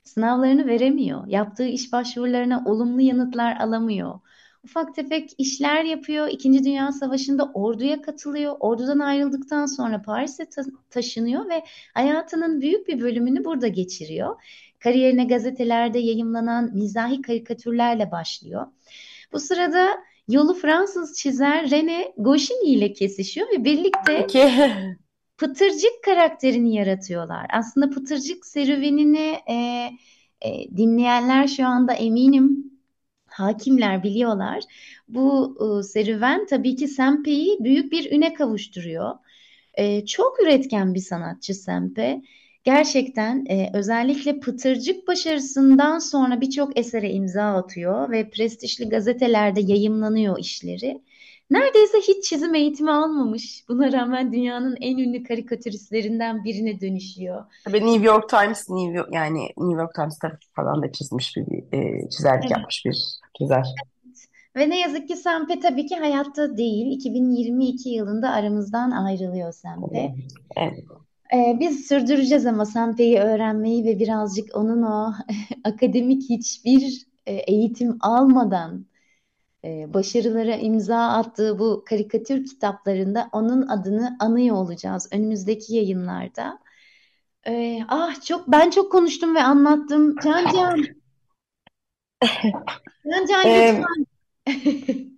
Sınavlarını 0.04 0.68
veremiyor. 0.68 1.28
Yaptığı 1.28 1.66
iş 1.66 1.94
başvurularına 1.94 2.64
olumlu 2.66 3.02
yanıtlar 3.02 3.56
alamıyor. 3.60 4.20
Ufak 4.64 4.96
tefek 4.96 5.30
işler 5.38 5.84
yapıyor. 5.84 6.28
İkinci 6.28 6.64
Dünya 6.64 6.92
Savaşı'nda 6.92 7.52
orduya 7.54 8.02
katılıyor. 8.02 8.56
Ordudan 8.60 9.00
ayrıldıktan 9.00 9.66
sonra 9.66 10.02
Paris'e 10.02 10.46
ta 10.46 10.62
taşınıyor 10.90 11.50
ve 11.50 11.64
hayatının 11.94 12.62
büyük 12.62 12.88
bir 12.88 13.02
bölümünü 13.02 13.46
burada 13.46 13.68
geçiriyor. 13.68 14.42
Kariyerine 14.80 15.26
gazetelerde 15.26 16.00
yayımlanan 16.00 16.72
mizahi 16.74 17.22
karikatürlerle 17.22 18.12
başlıyor. 18.12 18.68
Bu 19.34 19.40
sırada 19.40 19.88
yolu 20.28 20.54
Fransız 20.54 21.18
çizer 21.18 21.66
René 21.66 22.14
Goscinny 22.18 22.74
ile 22.74 22.94
kesişiyor 22.94 23.48
ve 23.52 23.64
birlikte. 23.64 24.28
Pıtırcık 25.38 26.04
karakterini 26.06 26.76
yaratıyorlar. 26.76 27.46
Aslında 27.54 27.90
Pıtırcık 27.90 28.46
serüvenini 28.46 29.40
e, 29.50 29.56
e, 30.42 30.78
dinleyenler 30.78 31.48
şu 31.48 31.66
anda 31.66 31.94
eminim 31.94 32.73
hakimler 33.34 34.04
biliyorlar. 34.04 34.64
Bu 35.08 35.58
e, 35.60 35.84
serüven 35.84 36.46
tabii 36.46 36.76
ki 36.76 36.88
Sempe'yi 36.88 37.58
büyük 37.60 37.92
bir 37.92 38.12
üne 38.12 38.34
kavuşturuyor. 38.34 39.12
E, 39.74 40.06
çok 40.06 40.44
üretken 40.44 40.94
bir 40.94 41.00
sanatçı 41.00 41.54
Sempe. 41.54 42.22
Gerçekten 42.64 43.46
e, 43.50 43.70
özellikle 43.74 44.40
Pıtırcık 44.40 45.08
başarısından 45.08 46.00
sonra 46.00 46.42
birçok 46.42 46.80
esere 46.80 47.12
imza 47.12 47.44
atıyor 47.44 48.12
ve 48.12 48.30
prestijli 48.30 48.90
gazetelerde 48.90 49.62
yayımlanıyor 49.62 50.40
işleri. 50.40 51.02
Neredeyse 51.54 51.98
hiç 51.98 52.26
çizim 52.26 52.56
eğitimi 52.56 52.92
almamış. 52.92 53.64
Buna 53.70 53.92
rağmen 53.92 54.34
dünyanın 54.34 54.78
en 54.82 54.98
ünlü 54.98 55.24
karikatüristlerinden 55.24 56.44
birine 56.44 56.82
dönüşüyor. 56.82 57.46
Tabii 57.66 57.86
New 57.86 58.06
York 58.06 58.30
Times, 58.30 58.70
New 58.70 58.98
York, 58.98 59.14
yani 59.14 59.40
New 59.58 59.82
York 59.82 59.96
Times'ta 59.96 60.38
falan 60.56 60.84
da 60.84 60.92
çizmiş 60.92 61.38
bir 61.38 61.78
e, 61.78 62.10
çizerlik 62.10 62.44
Evet. 62.44 62.52
yapmış 62.58 62.86
bir 62.86 62.98
çizer. 63.38 63.68
Ve 64.56 64.70
ne 64.70 64.80
yazık 64.80 65.08
ki 65.08 65.16
Sempe 65.16 65.60
tabii 65.60 65.86
ki 65.86 65.96
hayatta 65.96 66.58
değil. 66.58 66.86
2022 66.92 67.90
yılında 67.90 68.30
aramızdan 68.30 68.92
ayrılıyor 68.92 69.54
Sempe. 69.54 70.16
Evet. 70.58 70.84
Ee, 71.34 71.58
biz 71.60 71.88
sürdüreceğiz 71.88 72.46
ama 72.46 72.66
Sempe'yi 72.66 73.20
öğrenmeyi 73.20 73.86
ve 73.86 74.00
birazcık 74.00 74.56
onun 74.56 74.82
o 74.82 75.14
akademik 75.64 76.30
hiçbir 76.30 77.06
e, 77.26 77.34
eğitim 77.34 77.98
almadan 78.02 78.86
e, 79.66 79.94
başarılara 79.94 80.56
imza 80.56 80.98
attığı 80.98 81.60
bu 81.60 81.84
karikatür 81.86 82.46
kitaplarında 82.46 83.30
onun 83.32 83.68
adını 83.68 84.18
anıyor 84.20 84.56
olacağız 84.56 85.10
önümüzdeki 85.12 85.76
yayınlarda. 85.76 86.60
Ee, 87.48 87.80
ah 87.88 88.26
çok 88.26 88.48
ben 88.48 88.70
çok 88.70 88.92
konuştum 88.92 89.36
ve 89.36 89.44
anlattım. 89.44 90.16
Can 90.24 90.48
Can. 90.54 90.84
Can 93.12 93.26
Can 93.26 93.46
lütfen. 93.46 94.06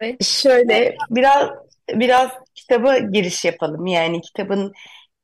Evet. 0.00 0.24
Şöyle 0.24 0.96
biraz 1.10 1.50
biraz 1.90 2.30
kitaba 2.54 2.98
giriş 2.98 3.44
yapalım. 3.44 3.86
Yani 3.86 4.20
kitabın 4.20 4.72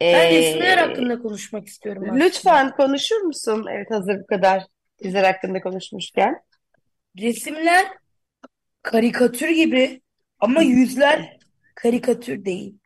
Ben 0.01 0.31
resimler 0.31 0.79
e, 0.79 0.81
hakkında 0.81 1.19
konuşmak 1.23 1.67
istiyorum 1.67 2.03
aslında. 2.07 2.25
lütfen 2.25 2.77
konuşur 2.77 3.21
musun? 3.21 3.67
Evet 3.71 3.91
hazır 3.91 4.21
bu 4.21 4.27
kadar 4.27 4.63
çizer 5.03 5.25
hakkında 5.25 5.61
konuşmuşken. 5.61 6.41
Resimler 7.19 7.87
karikatür 8.83 9.49
gibi 9.49 10.03
ama 10.41 10.63
yüzler 10.63 11.39
karikatür 11.75 12.45
değil. 12.45 12.79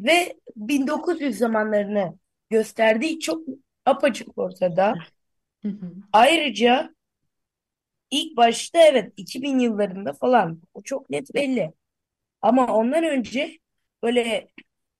Ve 0.00 0.36
1900 0.56 1.38
zamanlarını 1.38 2.18
gösterdiği 2.50 3.20
çok 3.20 3.42
apaçık 3.86 4.38
ortada. 4.38 4.94
Hı 5.62 5.68
hı. 5.68 5.92
Ayrıca 6.12 6.94
ilk 8.10 8.36
başta 8.36 8.78
evet 8.78 9.12
2000 9.16 9.58
yıllarında 9.58 10.12
falan 10.12 10.60
o 10.74 10.82
çok 10.82 11.10
net 11.10 11.34
belli. 11.34 11.72
Ama 12.42 12.76
ondan 12.76 13.04
önce 13.04 13.58
böyle 14.02 14.48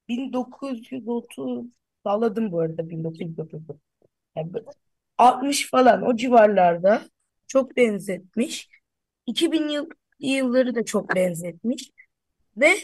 1930 0.08 1.66
salladım 2.04 2.52
bu 2.52 2.60
arada 2.60 2.90
1930. 2.90 3.76
Yani 4.36 4.52
böyle 4.54 4.66
60 5.18 5.70
falan 5.70 6.02
o 6.02 6.16
civarlarda 6.16 7.02
çok 7.46 7.76
benzetmiş. 7.76 8.68
2000 9.26 9.68
yıl, 9.68 9.90
yılları 10.20 10.74
da 10.74 10.84
çok 10.84 11.14
benzetmiş. 11.16 11.90
Ve 12.56 12.76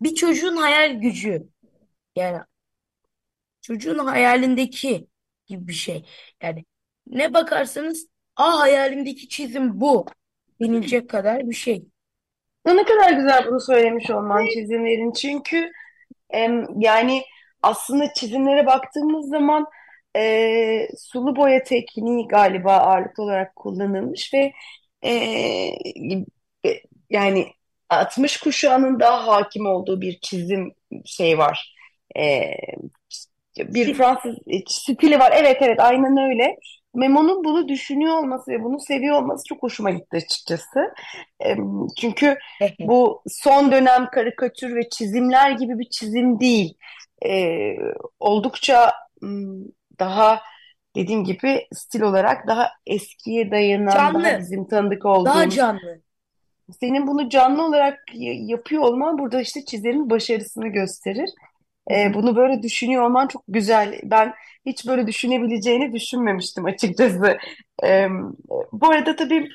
bir 0.00 0.14
çocuğun 0.14 0.56
hayal 0.56 1.00
gücü 1.00 1.48
yani 2.16 2.38
çocuğun 3.60 3.98
hayalindeki 3.98 5.06
gibi 5.46 5.68
bir 5.68 5.72
şey. 5.72 6.04
Yani 6.42 6.64
ne 7.06 7.34
bakarsanız 7.34 8.06
ah 8.36 8.60
hayalimdeki 8.60 9.28
çizim 9.28 9.80
bu 9.80 10.06
denilecek 10.60 11.10
kadar 11.10 11.48
bir 11.48 11.54
şey. 11.54 11.84
Ne 12.66 12.84
kadar 12.84 13.12
güzel 13.12 13.46
bunu 13.46 13.60
söylemiş 13.60 14.10
olman 14.10 14.46
çizimlerin. 14.46 15.12
Çünkü 15.12 15.70
em, 16.30 16.80
yani 16.80 17.22
aslında 17.62 18.12
çizimlere 18.12 18.66
baktığımız 18.66 19.28
zaman 19.28 19.66
e, 20.16 20.88
sulu 20.98 21.36
boya 21.36 21.62
tekniği 21.62 22.28
galiba 22.28 22.72
ağırlıklı 22.72 23.22
olarak 23.22 23.56
kullanılmış 23.56 24.34
ve 24.34 24.52
e, 25.04 25.12
yani 27.10 27.46
60 27.88 28.36
kuşağının 28.36 29.00
daha 29.00 29.26
hakim 29.26 29.66
olduğu 29.66 30.00
bir 30.00 30.18
çizim 30.20 30.74
şey 31.04 31.38
var. 31.38 31.74
E, 32.18 32.50
bir. 33.58 33.94
Fransız 33.94 34.36
stili 34.68 35.18
var. 35.18 35.32
Evet 35.36 35.56
evet 35.60 35.80
aynen 35.80 36.16
öyle. 36.30 36.56
Memo'nun 36.94 37.44
bunu 37.44 37.68
düşünüyor 37.68 38.18
olması 38.18 38.50
ve 38.50 38.62
bunu 38.62 38.80
seviyor 38.80 39.22
olması 39.22 39.44
çok 39.48 39.62
hoşuma 39.62 39.90
gitti 39.90 40.16
açıkçası. 40.16 40.94
Em, 41.40 41.86
Çünkü 42.00 42.36
bu 42.80 43.22
son 43.28 43.72
dönem 43.72 44.10
karikatür 44.10 44.74
ve 44.74 44.88
çizimler 44.88 45.50
gibi 45.50 45.78
bir 45.78 45.88
çizim 45.90 46.40
değil. 46.40 46.74
Ee, 47.26 47.76
oldukça 48.20 48.92
daha 49.98 50.40
dediğim 50.96 51.24
gibi 51.24 51.66
stil 51.72 52.02
olarak 52.02 52.46
daha 52.46 52.70
eskiye 52.86 53.50
dayanan, 53.50 53.86
daha 53.86 54.12
Canlı, 54.12 54.38
bizim 54.38 54.68
tanıdık 54.68 55.04
daha 55.04 55.12
olduğumuz 55.12 55.54
canlı. 55.56 56.00
Senin 56.80 57.06
bunu 57.06 57.28
canlı 57.28 57.66
olarak 57.66 57.98
yapıyor 58.48 58.82
olman 58.82 59.18
burada 59.18 59.40
işte 59.40 59.64
çizerin 59.64 60.10
başarısını 60.10 60.68
gösterir. 60.68 61.30
E, 61.90 62.14
bunu 62.14 62.36
böyle 62.36 62.62
düşünüyor 62.62 63.02
olman 63.02 63.28
çok 63.28 63.42
güzel. 63.48 64.00
Ben 64.04 64.34
hiç 64.66 64.86
böyle 64.86 65.06
düşünebileceğini 65.06 65.92
düşünmemiştim 65.92 66.64
açıkçası. 66.64 67.38
E, 67.84 68.06
bu 68.72 68.86
arada 68.90 69.16
tabii 69.16 69.48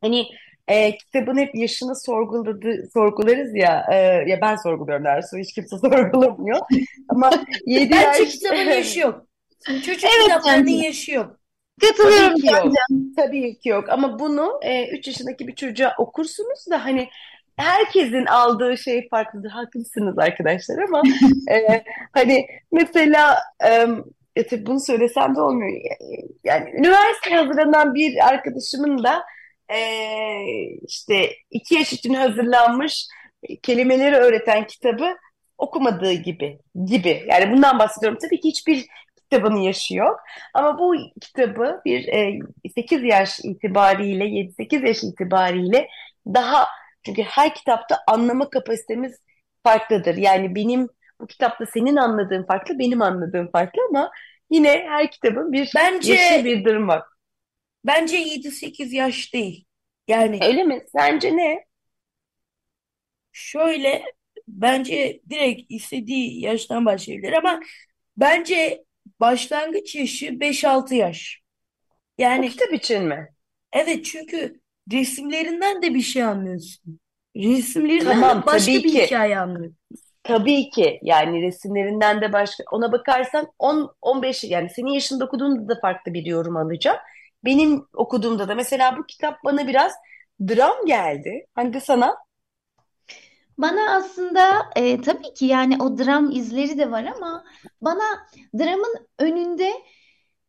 hani 0.00 0.26
e, 0.68 0.96
kitabın 0.96 1.38
hep 1.38 1.54
yaşını 1.54 1.96
sorguladı, 1.96 2.88
sorgularız 2.94 3.54
ya. 3.56 3.86
E, 3.92 3.96
ya 4.30 4.38
ben 4.42 4.56
sorguluyorum 4.56 5.04
dersi. 5.04 5.38
Hiç 5.38 5.52
kimse 5.54 5.78
sorgulamıyor. 5.78 6.58
Ama 7.08 7.30
7 7.66 7.90
Bence 7.92 8.22
yaş... 8.22 8.32
kitabın 8.32 8.56
yaşı 8.70 9.00
yok. 9.00 9.26
Çocuk 9.66 10.04
Evet, 10.04 10.24
kitaplarının 10.24 10.66
bence. 10.66 10.86
yaşı 10.86 11.12
yok. 11.12 11.41
Katılıyorum 11.80 12.30
Tabii 12.30 12.40
ki 12.40 12.46
yok. 12.46 12.64
Can. 12.64 13.12
Tabii 13.16 13.58
ki 13.58 13.68
yok. 13.68 13.88
Ama 13.88 14.18
bunu 14.18 14.60
e, 14.62 14.88
3 14.98 15.06
yaşındaki 15.06 15.48
bir 15.48 15.54
çocuğa 15.54 15.94
okursunuz 15.98 16.66
da 16.70 16.84
hani 16.84 17.08
herkesin 17.56 18.26
aldığı 18.26 18.78
şey 18.78 19.08
farklıdır. 19.08 19.50
Haklısınız 19.50 20.18
arkadaşlar 20.18 20.78
ama 20.78 21.02
e, 21.50 21.84
hani 22.12 22.46
mesela 22.72 23.38
e, 23.64 23.86
e, 24.36 24.46
tabii 24.46 24.66
bunu 24.66 24.80
söylesem 24.80 25.36
de 25.36 25.40
olmuyor. 25.40 25.80
Yani 26.44 26.70
üniversiteye 26.70 27.36
hazırlanan 27.36 27.94
bir 27.94 28.28
arkadaşımın 28.28 29.04
da 29.04 29.22
e, 29.68 29.78
işte 30.86 31.30
iki 31.50 31.74
yaş 31.74 31.92
için 31.92 32.14
hazırlanmış 32.14 33.06
kelimeleri 33.62 34.16
öğreten 34.16 34.66
kitabı 34.66 35.16
okumadığı 35.58 36.12
gibi 36.12 36.58
gibi. 36.84 37.24
Yani 37.28 37.52
bundan 37.52 37.78
bahsediyorum. 37.78 38.18
Tabii 38.22 38.40
ki 38.40 38.48
hiçbir 38.48 38.86
kitabının 39.32 39.56
yaşı 39.60 39.94
yok. 39.94 40.20
Ama 40.54 40.78
bu 40.78 40.94
kitabı 41.20 41.80
bir 41.84 42.08
e, 42.08 42.38
8 42.76 43.02
yaş 43.04 43.40
itibariyle 43.44 44.24
7-8 44.24 44.82
yaş 44.88 45.02
itibariyle 45.04 45.88
daha 46.26 46.66
çünkü 47.06 47.22
her 47.22 47.54
kitapta 47.54 47.98
anlama 48.08 48.50
kapasitemiz 48.50 49.18
farklıdır. 49.62 50.14
Yani 50.16 50.54
benim 50.54 50.88
bu 51.20 51.26
kitapta 51.26 51.66
senin 51.66 51.96
anladığın 51.96 52.44
farklı, 52.46 52.78
benim 52.78 53.02
anladığım 53.02 53.50
farklı 53.50 53.82
ama 53.90 54.10
yine 54.50 54.68
her 54.88 55.10
kitabın 55.10 55.52
bir 55.52 55.72
Bence 55.74 56.12
yaşı 56.12 56.44
bir 56.44 56.64
durum 56.64 56.88
var. 56.88 57.02
bence 57.84 58.16
7-8 58.16 58.92
yaş 58.92 59.34
değil. 59.34 59.64
Yani 60.08 60.40
Öyle 60.40 60.64
mi? 60.64 60.84
Sence 60.92 61.36
ne? 61.36 61.64
şöyle 63.32 64.02
bence 64.48 65.20
direkt 65.30 65.70
istediği 65.70 66.40
yaştan 66.40 66.86
başlayabilir 66.86 67.32
ama 67.32 67.60
bence 68.16 68.84
başlangıç 69.20 69.94
yaşı 69.94 70.40
5-6 70.40 70.94
yaş. 70.94 71.42
Yani 72.18 72.50
kitap 72.50 72.72
için 72.72 73.04
mi? 73.04 73.28
evet 73.72 74.04
çünkü 74.04 74.60
resimlerinden 74.92 75.82
de 75.82 75.94
bir 75.94 76.00
şey 76.00 76.22
anlıyorsun. 76.22 77.00
Resimlerinden 77.36 78.28
de 78.28 78.28
Tamam, 78.28 78.44
başka 78.46 78.72
tabii 78.72 78.82
bir 78.84 78.92
ki. 78.92 79.00
hikaye 79.02 79.38
anlıyorsun. 79.38 79.78
Tabii 80.22 80.70
ki 80.70 80.98
yani 81.02 81.42
resimlerinden 81.42 82.20
de 82.20 82.32
başka 82.32 82.64
ona 82.72 82.92
bakarsan 82.92 83.46
10 83.58 83.94
15 84.02 84.44
yani 84.44 84.70
senin 84.70 84.90
yaşında 84.90 85.24
okuduğunda 85.24 85.68
da 85.76 85.80
farklı 85.80 86.14
bir 86.14 86.26
yorum 86.26 86.56
alacağım. 86.56 86.98
Benim 87.44 87.86
okuduğumda 87.94 88.48
da 88.48 88.54
mesela 88.54 88.96
bu 88.98 89.06
kitap 89.06 89.44
bana 89.44 89.66
biraz 89.68 89.92
dram 90.48 90.86
geldi. 90.86 91.46
Hani 91.54 91.72
de 91.74 91.80
sana 91.80 92.16
Bana 93.58 93.94
aslında 93.94 94.70
e, 94.76 95.00
tabii 95.00 95.34
ki 95.34 95.46
yani 95.46 95.82
o 95.82 95.98
dram 95.98 96.30
izleri 96.30 96.78
de 96.78 96.90
var 96.90 97.04
ama 97.16 97.44
bana 97.80 98.04
dramın 98.58 99.08
önünde 99.18 99.72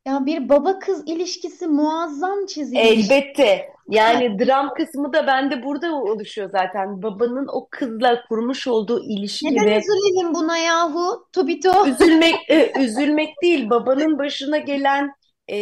ya 0.07 0.25
bir 0.25 0.49
baba 0.49 0.79
kız 0.79 1.03
ilişkisi 1.05 1.67
muazzam 1.67 2.45
çizilmiş. 2.45 2.81
elbette 2.81 3.73
yani 3.89 4.39
dram 4.39 4.73
kısmı 4.73 5.13
da 5.13 5.27
bende 5.27 5.63
burada 5.63 5.95
oluşuyor 5.95 6.49
zaten. 6.49 7.03
Babanın 7.03 7.47
o 7.47 7.67
kızla 7.71 8.25
kurmuş 8.29 8.67
olduğu 8.67 9.03
ilişki 9.03 9.45
Neden 9.45 9.65
ve 9.65 9.77
üzülelim 9.77 10.33
buna 10.33 10.57
yahu? 10.57 11.27
Tobito. 11.33 11.87
Üzülmek, 11.87 12.35
e, 12.49 12.71
üzülmek 12.81 13.41
değil, 13.41 13.69
babanın 13.69 14.19
başına 14.19 14.57
gelen 14.57 15.11
e, 15.47 15.57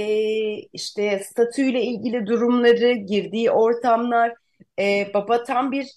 işte 0.56 1.24
statüyle 1.26 1.84
ilgili 1.84 2.28
durumları, 2.28 2.92
girdiği 2.94 3.52
ortamlar, 3.52 4.34
e, 4.80 5.08
baba 5.14 5.44
tam 5.44 5.72
bir 5.72 5.88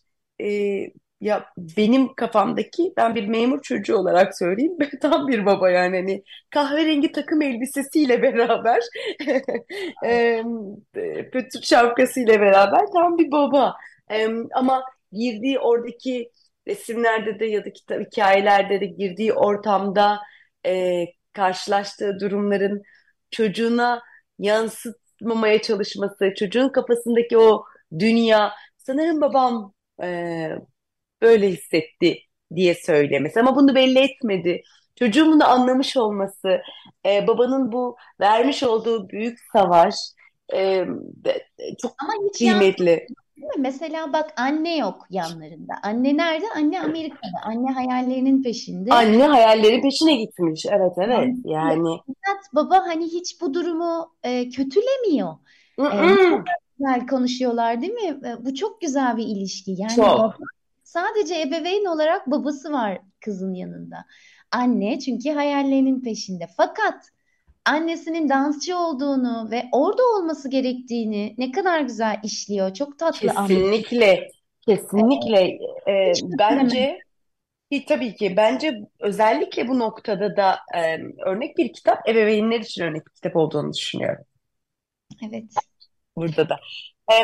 e, 0.40 0.46
ya 1.24 1.44
benim 1.56 2.14
kafamdaki 2.14 2.92
ben 2.96 3.14
bir 3.14 3.26
memur 3.28 3.62
çocuğu 3.62 3.96
olarak 3.96 4.38
söyleyeyim. 4.38 4.78
Tam 5.02 5.28
bir 5.28 5.46
baba 5.46 5.70
yani 5.70 5.96
hani 5.96 6.22
kahverengi 6.50 7.12
takım 7.12 7.42
elbisesiyle 7.42 8.22
beraber 8.22 8.82
e, 10.04 10.44
pötür 11.32 11.62
şapkasıyla 11.62 12.40
beraber 12.40 12.80
tam 12.92 13.18
bir 13.18 13.30
baba. 13.32 13.74
Ama 14.54 14.82
girdiği 15.12 15.58
oradaki 15.58 16.30
resimlerde 16.68 17.40
de 17.40 17.46
ya 17.46 17.64
da 17.64 17.72
kitap 17.72 18.00
hikayelerde 18.00 18.80
de 18.80 18.86
girdiği 18.86 19.32
ortamda 19.32 20.18
e, 20.66 21.04
karşılaştığı 21.32 22.20
durumların 22.20 22.82
çocuğuna 23.30 24.02
yansıtmamaya 24.38 25.62
çalışması, 25.62 26.34
çocuğun 26.38 26.68
kafasındaki 26.68 27.38
o 27.38 27.64
dünya. 27.98 28.52
Sanırım 28.78 29.20
babam 29.20 29.74
e, 30.02 30.48
böyle 31.22 31.48
hissetti 31.48 32.18
diye 32.54 32.74
söylemesi 32.74 33.40
ama 33.40 33.56
bunu 33.56 33.74
belli 33.74 33.98
etmedi. 33.98 34.62
Çocuğun 34.98 35.32
bunu 35.32 35.48
anlamış 35.48 35.96
olması, 35.96 36.60
e, 37.06 37.26
babanın 37.26 37.72
bu 37.72 37.96
vermiş 38.20 38.62
olduğu 38.62 39.08
büyük 39.08 39.38
savaş 39.52 39.94
e, 40.54 40.84
çok 41.82 41.94
Ama 42.02 42.12
hiç 42.28 42.38
kıymetli. 42.38 42.86
değil 42.86 43.08
mi? 43.56 43.58
Mesela 43.58 44.12
bak 44.12 44.32
anne 44.36 44.76
yok 44.76 45.06
yanlarında. 45.10 45.74
Anne 45.82 46.16
nerede? 46.16 46.44
Anne 46.56 46.80
Amerika'da. 46.80 47.44
Anne 47.44 47.72
hayallerinin 47.72 48.42
peşinde. 48.42 48.94
Anne 48.94 49.26
hayalleri 49.26 49.82
peşine 49.82 50.16
gitmiş. 50.16 50.66
Evet 50.66 50.92
evet 50.98 51.08
Yani 51.08 51.40
yani. 51.44 51.98
fakat 52.06 52.54
baba 52.54 52.76
hani 52.86 53.04
hiç 53.04 53.40
bu 53.40 53.54
durumu 53.54 54.14
e, 54.22 54.48
kötülemiyor. 54.48 55.34
E, 55.78 55.82
kadar 55.82 56.44
güzel 56.78 57.06
konuşuyorlar 57.06 57.80
değil 57.80 57.92
mi? 57.92 58.20
E, 58.28 58.44
bu 58.44 58.54
çok 58.54 58.80
güzel 58.80 59.16
bir 59.16 59.26
ilişki. 59.26 59.70
Yani 59.70 59.94
Çok. 59.96 60.04
baba 60.04 60.34
sadece 60.94 61.40
ebeveyn 61.40 61.84
olarak 61.84 62.26
babası 62.30 62.72
var 62.72 62.98
kızın 63.20 63.54
yanında. 63.54 63.96
Anne 64.50 64.98
çünkü 64.98 65.30
hayallerinin 65.30 66.00
peşinde. 66.00 66.46
Fakat 66.56 67.08
annesinin 67.64 68.28
dansçı 68.28 68.76
olduğunu 68.78 69.50
ve 69.50 69.64
orada 69.72 70.02
olması 70.02 70.50
gerektiğini 70.50 71.34
ne 71.38 71.52
kadar 71.52 71.80
güzel 71.80 72.20
işliyor. 72.22 72.74
Çok 72.74 72.98
tatlı. 72.98 73.28
Kesinlikle, 73.28 74.28
kesinlikle. 74.66 75.58
Ee, 75.88 76.12
Hiç 76.12 76.24
bence 76.38 76.98
tabii 77.88 78.14
ki 78.14 78.34
bence 78.36 78.80
özellikle 79.00 79.68
bu 79.68 79.78
noktada 79.78 80.36
da 80.36 80.58
e, 80.74 80.98
örnek 81.26 81.58
bir 81.58 81.72
kitap 81.72 82.08
ebeveynler 82.08 82.60
için 82.60 82.82
örnek 82.82 83.06
bir 83.06 83.12
kitap 83.12 83.36
olduğunu 83.36 83.72
düşünüyorum 83.72 84.24
Evet. 85.28 85.44
burada 86.16 86.48
da. 86.48 86.56
E, 87.12 87.14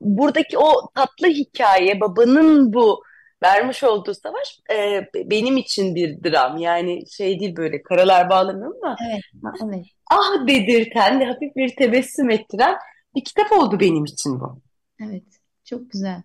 buradaki 0.00 0.58
o 0.58 0.72
tatlı 0.94 1.28
hikaye 1.28 2.00
babanın 2.00 2.72
bu 2.72 3.02
vermiş 3.42 3.84
olduğu 3.84 4.14
savaş 4.14 4.60
e, 4.72 5.06
benim 5.30 5.56
için 5.56 5.94
bir 5.94 6.24
dram. 6.24 6.56
Yani 6.56 7.10
şey 7.10 7.40
değil 7.40 7.56
böyle 7.56 7.82
karalar 7.82 8.30
bağlamıyorum 8.30 8.76
ama 8.82 8.96
Evet. 9.10 9.20
Evet. 9.64 9.86
ah 10.10 10.46
dedirten, 10.48 11.20
hafif 11.20 11.56
bir 11.56 11.76
tebessüm 11.76 12.30
ettiren 12.30 12.76
bir 13.14 13.24
kitap 13.24 13.52
oldu 13.52 13.80
benim 13.80 14.04
için 14.04 14.40
bu. 14.40 14.60
Evet. 15.00 15.24
Çok 15.64 15.90
güzel. 15.90 16.22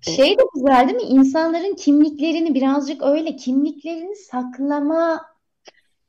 Şey 0.00 0.38
de 0.38 0.42
güzel 0.54 0.88
değil 0.88 0.96
mi? 0.96 1.20
İnsanların 1.20 1.74
kimliklerini 1.74 2.54
birazcık 2.54 3.02
öyle 3.02 3.36
kimliklerini 3.36 4.16
saklama 4.16 5.32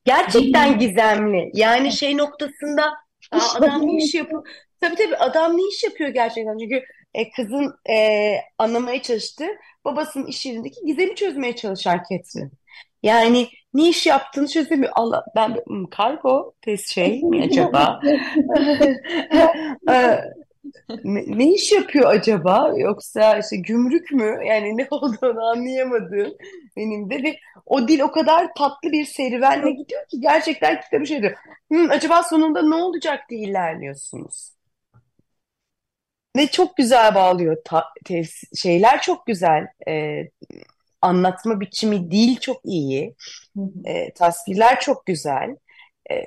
Gerçekten 0.05 0.79
gizemli. 0.79 1.51
Yani 1.53 1.91
şey 1.91 2.17
noktasında 2.17 2.93
iş 3.37 3.43
adam 3.55 3.87
ne 3.87 4.03
iş 4.03 4.13
yapıyor? 4.13 4.47
Tabii 4.81 4.95
tabii 4.95 5.15
adam 5.17 5.57
ne 5.57 5.67
iş 5.67 5.83
yapıyor 5.83 6.09
gerçekten? 6.09 6.57
Çünkü 6.57 6.83
e, 7.13 7.31
kızın 7.31 7.75
e, 7.89 8.35
anlamaya 8.57 9.01
çalıştığı 9.01 9.47
babasının 9.85 10.25
iş 10.27 10.45
yerindeki 10.45 10.85
gizemi 10.85 11.15
çözmeye 11.15 11.55
çalışan 11.55 11.97
Catherine. 12.09 12.51
Yani 13.03 13.47
ne 13.73 13.89
iş 13.89 14.05
yaptığını 14.07 14.47
çözemiyor. 14.47 14.91
Allah 14.95 15.25
ben 15.35 15.55
hmm, 15.67 15.85
kargo 15.89 16.53
test 16.61 16.87
şey 16.93 17.21
mi 17.23 17.43
acaba? 17.49 17.99
E, 19.89 20.19
ne, 21.03 21.23
ne 21.27 21.53
iş 21.53 21.71
yapıyor 21.71 22.09
acaba? 22.11 22.71
Yoksa 22.77 23.37
işte 23.39 23.57
gümrük 23.57 24.11
mü? 24.11 24.39
Yani 24.47 24.77
ne 24.77 24.87
olduğunu 24.91 25.43
anlayamadığım 25.45 26.33
benim 26.77 27.09
de 27.09 27.23
ve 27.23 27.35
o 27.65 27.87
dil 27.87 27.99
o 27.99 28.11
kadar 28.11 28.53
tatlı 28.57 28.91
bir 28.91 29.05
serüvenle 29.05 29.71
gidiyor 29.71 30.07
ki 30.09 30.19
gerçekten 30.21 30.81
kitabı 30.81 31.05
şey 31.07 31.21
diyor. 31.21 31.33
"Hmm, 31.71 31.89
acaba 31.91 32.23
sonunda 32.23 32.61
ne 32.69 32.75
olacak 32.75 33.19
diye 33.29 33.41
ilerliyorsunuz. 33.41 34.51
Ve 36.37 36.47
çok 36.47 36.77
güzel 36.77 37.15
bağlıyor. 37.15 37.57
Ta- 37.65 37.93
tefs- 38.05 38.57
şeyler 38.57 39.01
çok 39.01 39.25
güzel. 39.25 39.67
Ee, 39.87 40.29
anlatma 41.01 41.59
biçimi, 41.59 42.11
dil 42.11 42.37
çok 42.39 42.61
iyi. 42.65 43.15
Hı 43.55 43.61
hı. 43.61 43.69
Ee, 43.85 44.13
tasvirler 44.13 44.79
çok 44.79 45.05
güzel. 45.05 45.55
Ee, 46.11 46.25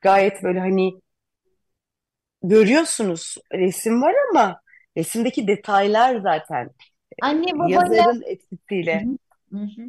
gayet 0.00 0.42
böyle 0.42 0.60
hani 0.60 1.00
görüyorsunuz 2.42 3.36
resim 3.52 4.02
var 4.02 4.14
ama 4.30 4.60
resimdeki 4.96 5.46
detaylar 5.46 6.20
zaten 6.20 6.70
Anne 7.22 7.58
babayla 7.58 8.04
yazarın 8.04 8.22
etkisiyle. 8.26 9.06
Hı 9.52 9.58
hı. 9.58 9.82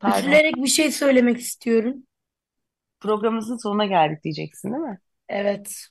Pardon. 0.00 0.18
Üzülerek 0.20 0.56
bir 0.56 0.66
şey 0.66 0.92
söylemek 0.92 1.40
istiyorum. 1.40 2.02
Programımızın 3.00 3.56
sonuna 3.56 3.86
geldik 3.86 4.24
diyeceksin 4.24 4.72
değil 4.72 4.82
mi? 4.82 5.00
Evet. 5.28 5.88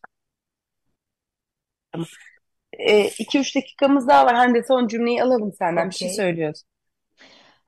E, 2.80 3.08
iki 3.20 3.40
üç 3.40 3.56
dakikamız 3.56 4.08
daha 4.08 4.26
var. 4.26 4.36
Hande 4.36 4.64
son 4.64 4.88
cümleyi 4.88 5.24
alalım 5.24 5.54
senden. 5.54 5.90
Bir 5.90 5.96
şey 5.96 6.08
Okey. 6.08 6.16
söylüyorsun. 6.16 6.68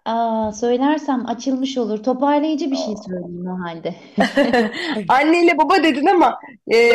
Aa, 0.06 0.52
söylersem 0.54 1.26
açılmış 1.28 1.78
olur. 1.78 2.04
Toparlayıcı 2.04 2.72
bir 2.72 2.76
şey 2.76 2.96
söyleyeyim 2.98 3.48
o 3.48 3.64
halde. 3.64 3.96
Anneyle 5.08 5.58
baba 5.58 5.84
dedin 5.84 6.06
ama 6.06 6.40
e, 6.74 6.92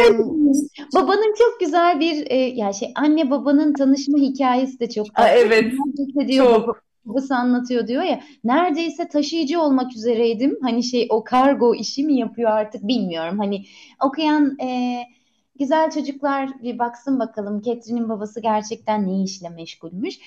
Babanın 0.94 1.34
çok 1.38 1.60
güzel 1.60 2.00
bir 2.00 2.30
e, 2.30 2.36
ya 2.36 2.72
şey 2.72 2.92
anne 2.94 3.30
babanın 3.30 3.74
tanışma 3.74 4.18
hikayesi 4.18 4.80
de 4.80 4.88
çok 4.90 5.14
tatlı. 5.14 5.32
evet. 5.38 5.72
Neredeyse 5.72 6.28
diyor 6.28 6.46
baba- 6.46 6.66
çok 6.66 6.82
babası 7.04 7.34
anlatıyor 7.36 7.86
diyor 7.86 8.02
ya. 8.02 8.20
Neredeyse 8.44 9.08
taşıyıcı 9.08 9.60
olmak 9.60 9.92
üzereydim. 9.96 10.58
Hani 10.62 10.82
şey 10.84 11.06
o 11.10 11.24
kargo 11.24 11.74
işi 11.74 12.04
mi 12.04 12.18
yapıyor 12.18 12.50
artık 12.50 12.82
bilmiyorum. 12.88 13.38
Hani 13.38 13.64
okuyan 14.04 14.56
e, 14.62 15.00
güzel 15.58 15.90
çocuklar 15.90 16.62
bir 16.62 16.78
baksın 16.78 17.18
bakalım 17.18 17.62
Catherine'in 17.62 18.08
babası 18.08 18.40
gerçekten 18.40 19.08
ne 19.08 19.22
işle 19.22 19.48
meşgulmüş. 19.48 20.18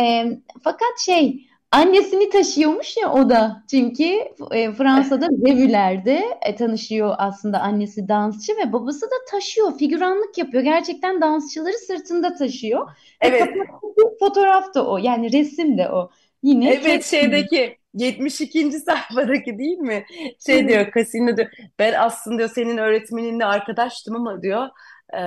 E, 0.00 0.24
fakat 0.62 0.98
şey 1.04 1.46
Annesini 1.72 2.30
taşıyormuş 2.30 2.96
ya 2.96 3.12
o 3.12 3.28
da. 3.28 3.64
Çünkü 3.70 4.04
e, 4.52 4.72
Fransa'da 4.72 5.26
revülerde 5.46 6.24
e, 6.42 6.56
tanışıyor 6.56 7.14
aslında 7.18 7.60
annesi 7.60 8.08
dansçı 8.08 8.52
ve 8.52 8.72
babası 8.72 9.06
da 9.06 9.14
taşıyor, 9.30 9.78
figüranlık 9.78 10.38
yapıyor. 10.38 10.62
Gerçekten 10.62 11.20
dansçıları 11.20 11.72
sırtında 11.72 12.34
taşıyor. 12.34 12.88
Ve 12.88 12.92
evet 13.20 13.40
kapattaki 13.40 14.18
fotoğraf 14.20 14.74
da 14.74 14.86
o. 14.86 14.98
Yani 14.98 15.32
resim 15.32 15.78
de 15.78 15.90
o. 15.90 16.10
Yine 16.42 16.68
evet 16.68 16.82
Catherine. 16.82 17.02
şeydeki 17.02 17.76
72. 17.96 18.72
sayfadaki 18.72 19.58
değil 19.58 19.78
mi? 19.78 20.04
Şey 20.46 20.68
diyor 20.68 20.86
Casino 20.94 21.36
diyor 21.36 21.48
ben 21.78 21.92
aslında 21.92 22.38
diyor 22.38 22.50
senin 22.54 22.78
öğretmeninle 22.78 23.44
arkadaştım 23.44 24.16
ama 24.16 24.42
diyor 24.42 24.68
e, 25.14 25.20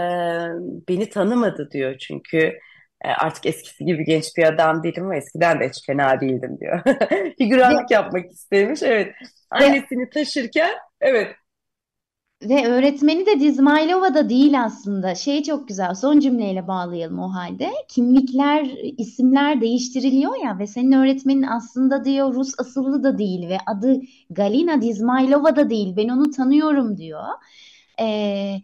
beni 0.90 1.10
tanımadı 1.10 1.70
diyor 1.72 1.98
çünkü 1.98 2.38
e, 3.06 3.10
artık 3.10 3.46
eskisi 3.46 3.86
gibi 3.86 4.06
genç 4.06 4.38
bir 4.38 4.44
adam 4.44 4.84
değilim 4.84 5.04
ama 5.04 5.16
eskiden 5.16 5.60
de 5.60 5.70
hiç 5.70 5.86
fena 5.86 6.22
değildim 6.22 6.58
diyor. 6.60 6.82
Ve, 7.12 7.34
Figüranlık 7.38 7.92
yapmak 7.92 8.32
istemiş 8.32 8.84
evet 8.84 9.08
ve 9.08 9.66
annesini 9.66 10.10
taşırken 10.10 10.72
evet 11.02 11.36
Ve 12.42 12.68
öğretmeni 12.68 13.26
de 13.26 13.40
Dizmaylova'da 13.40 14.30
değil 14.30 14.64
aslında. 14.64 15.16
Şey 15.16 15.44
çok 15.44 15.68
güzel. 15.68 15.96
Son 15.96 16.20
cümleyle 16.20 16.68
bağlayalım 16.68 17.20
o 17.20 17.34
halde. 17.34 17.72
Kimlikler, 17.88 18.66
isimler 18.98 19.62
değiştiriliyor 19.62 20.36
ya 20.44 20.60
ve 20.60 20.68
senin 20.68 20.92
öğretmenin 20.92 21.44
aslında 21.44 22.06
diyor 22.06 22.34
Rus 22.34 22.60
asıllı 22.60 23.04
da 23.04 23.18
değil 23.18 23.50
ve 23.50 23.58
adı 23.66 24.02
Galina 24.30 24.82
Dizmaylova 24.82 25.56
da 25.56 25.70
değil. 25.70 25.96
Ben 25.98 26.10
onu 26.10 26.32
tanıyorum 26.32 26.98
diyor. 26.98 27.24
Ee, 28.02 28.56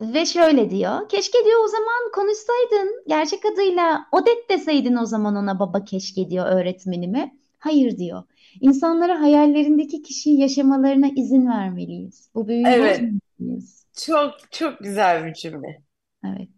ve 0.00 0.26
şöyle 0.26 0.70
diyor. 0.70 1.08
Keşke 1.08 1.38
diyor 1.44 1.64
o 1.64 1.68
zaman 1.68 2.12
konuşsaydın. 2.14 3.04
Gerçek 3.08 3.44
adıyla 3.46 4.06
Odet 4.12 4.50
deseydin 4.50 4.96
o 4.96 5.06
zaman 5.06 5.36
ona 5.36 5.58
baba 5.58 5.84
keşke 5.84 6.30
diyor 6.30 6.46
öğretmenime. 6.46 7.36
Hayır 7.58 7.96
diyor. 7.98 8.22
İnsanlara 8.60 9.20
hayallerindeki 9.20 10.02
kişiyi 10.02 10.40
yaşamalarına 10.40 11.08
izin 11.16 11.46
vermeliyiz. 11.46 12.30
Bu 12.34 12.48
büyüyü 12.48 12.66
evet 12.66 13.00
bozmamalıyız. 13.38 13.86
çok 14.04 14.34
çok 14.52 14.78
güzel 14.78 15.26
bir 15.26 15.34
cümle. 15.34 15.82
Evet. 16.24 16.48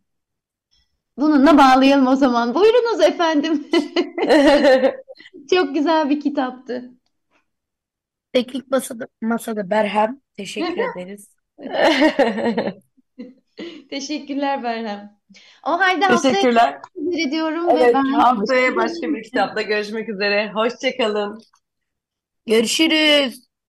Bununla 1.17 1.59
bağlayalım 1.59 2.07
o 2.07 2.17
zaman. 2.17 2.55
Buyurunuz 2.55 3.01
efendim. 3.01 3.67
Çok 5.51 5.75
güzel 5.75 6.11
bir 6.11 6.21
kitaptı. 6.21 6.91
Teknik 8.33 8.71
masada, 8.71 9.09
masada 9.21 9.71
Berhem. 9.71 10.21
Teşekkür 10.37 10.79
ederiz. 10.97 11.37
Teşekkürler 13.91 14.63
Berhem. 14.63 15.19
O 15.67 15.71
halde 15.71 16.05
haftaya 16.05 16.35
Teşekkürler. 16.35 16.79
görüşmek 16.95 17.31
diyorum 17.31 17.69
ve 17.69 17.73
Evet, 17.73 17.95
ben 17.95 18.05
haftaya 18.13 18.77
başka 18.77 19.09
bir 19.09 19.23
kitapla 19.23 19.63
görüşmek 19.63 20.09
üzere. 20.09 20.53
Hoşça 20.55 20.97
kalın. 20.97 21.43
Görüşürüz. 22.47 23.47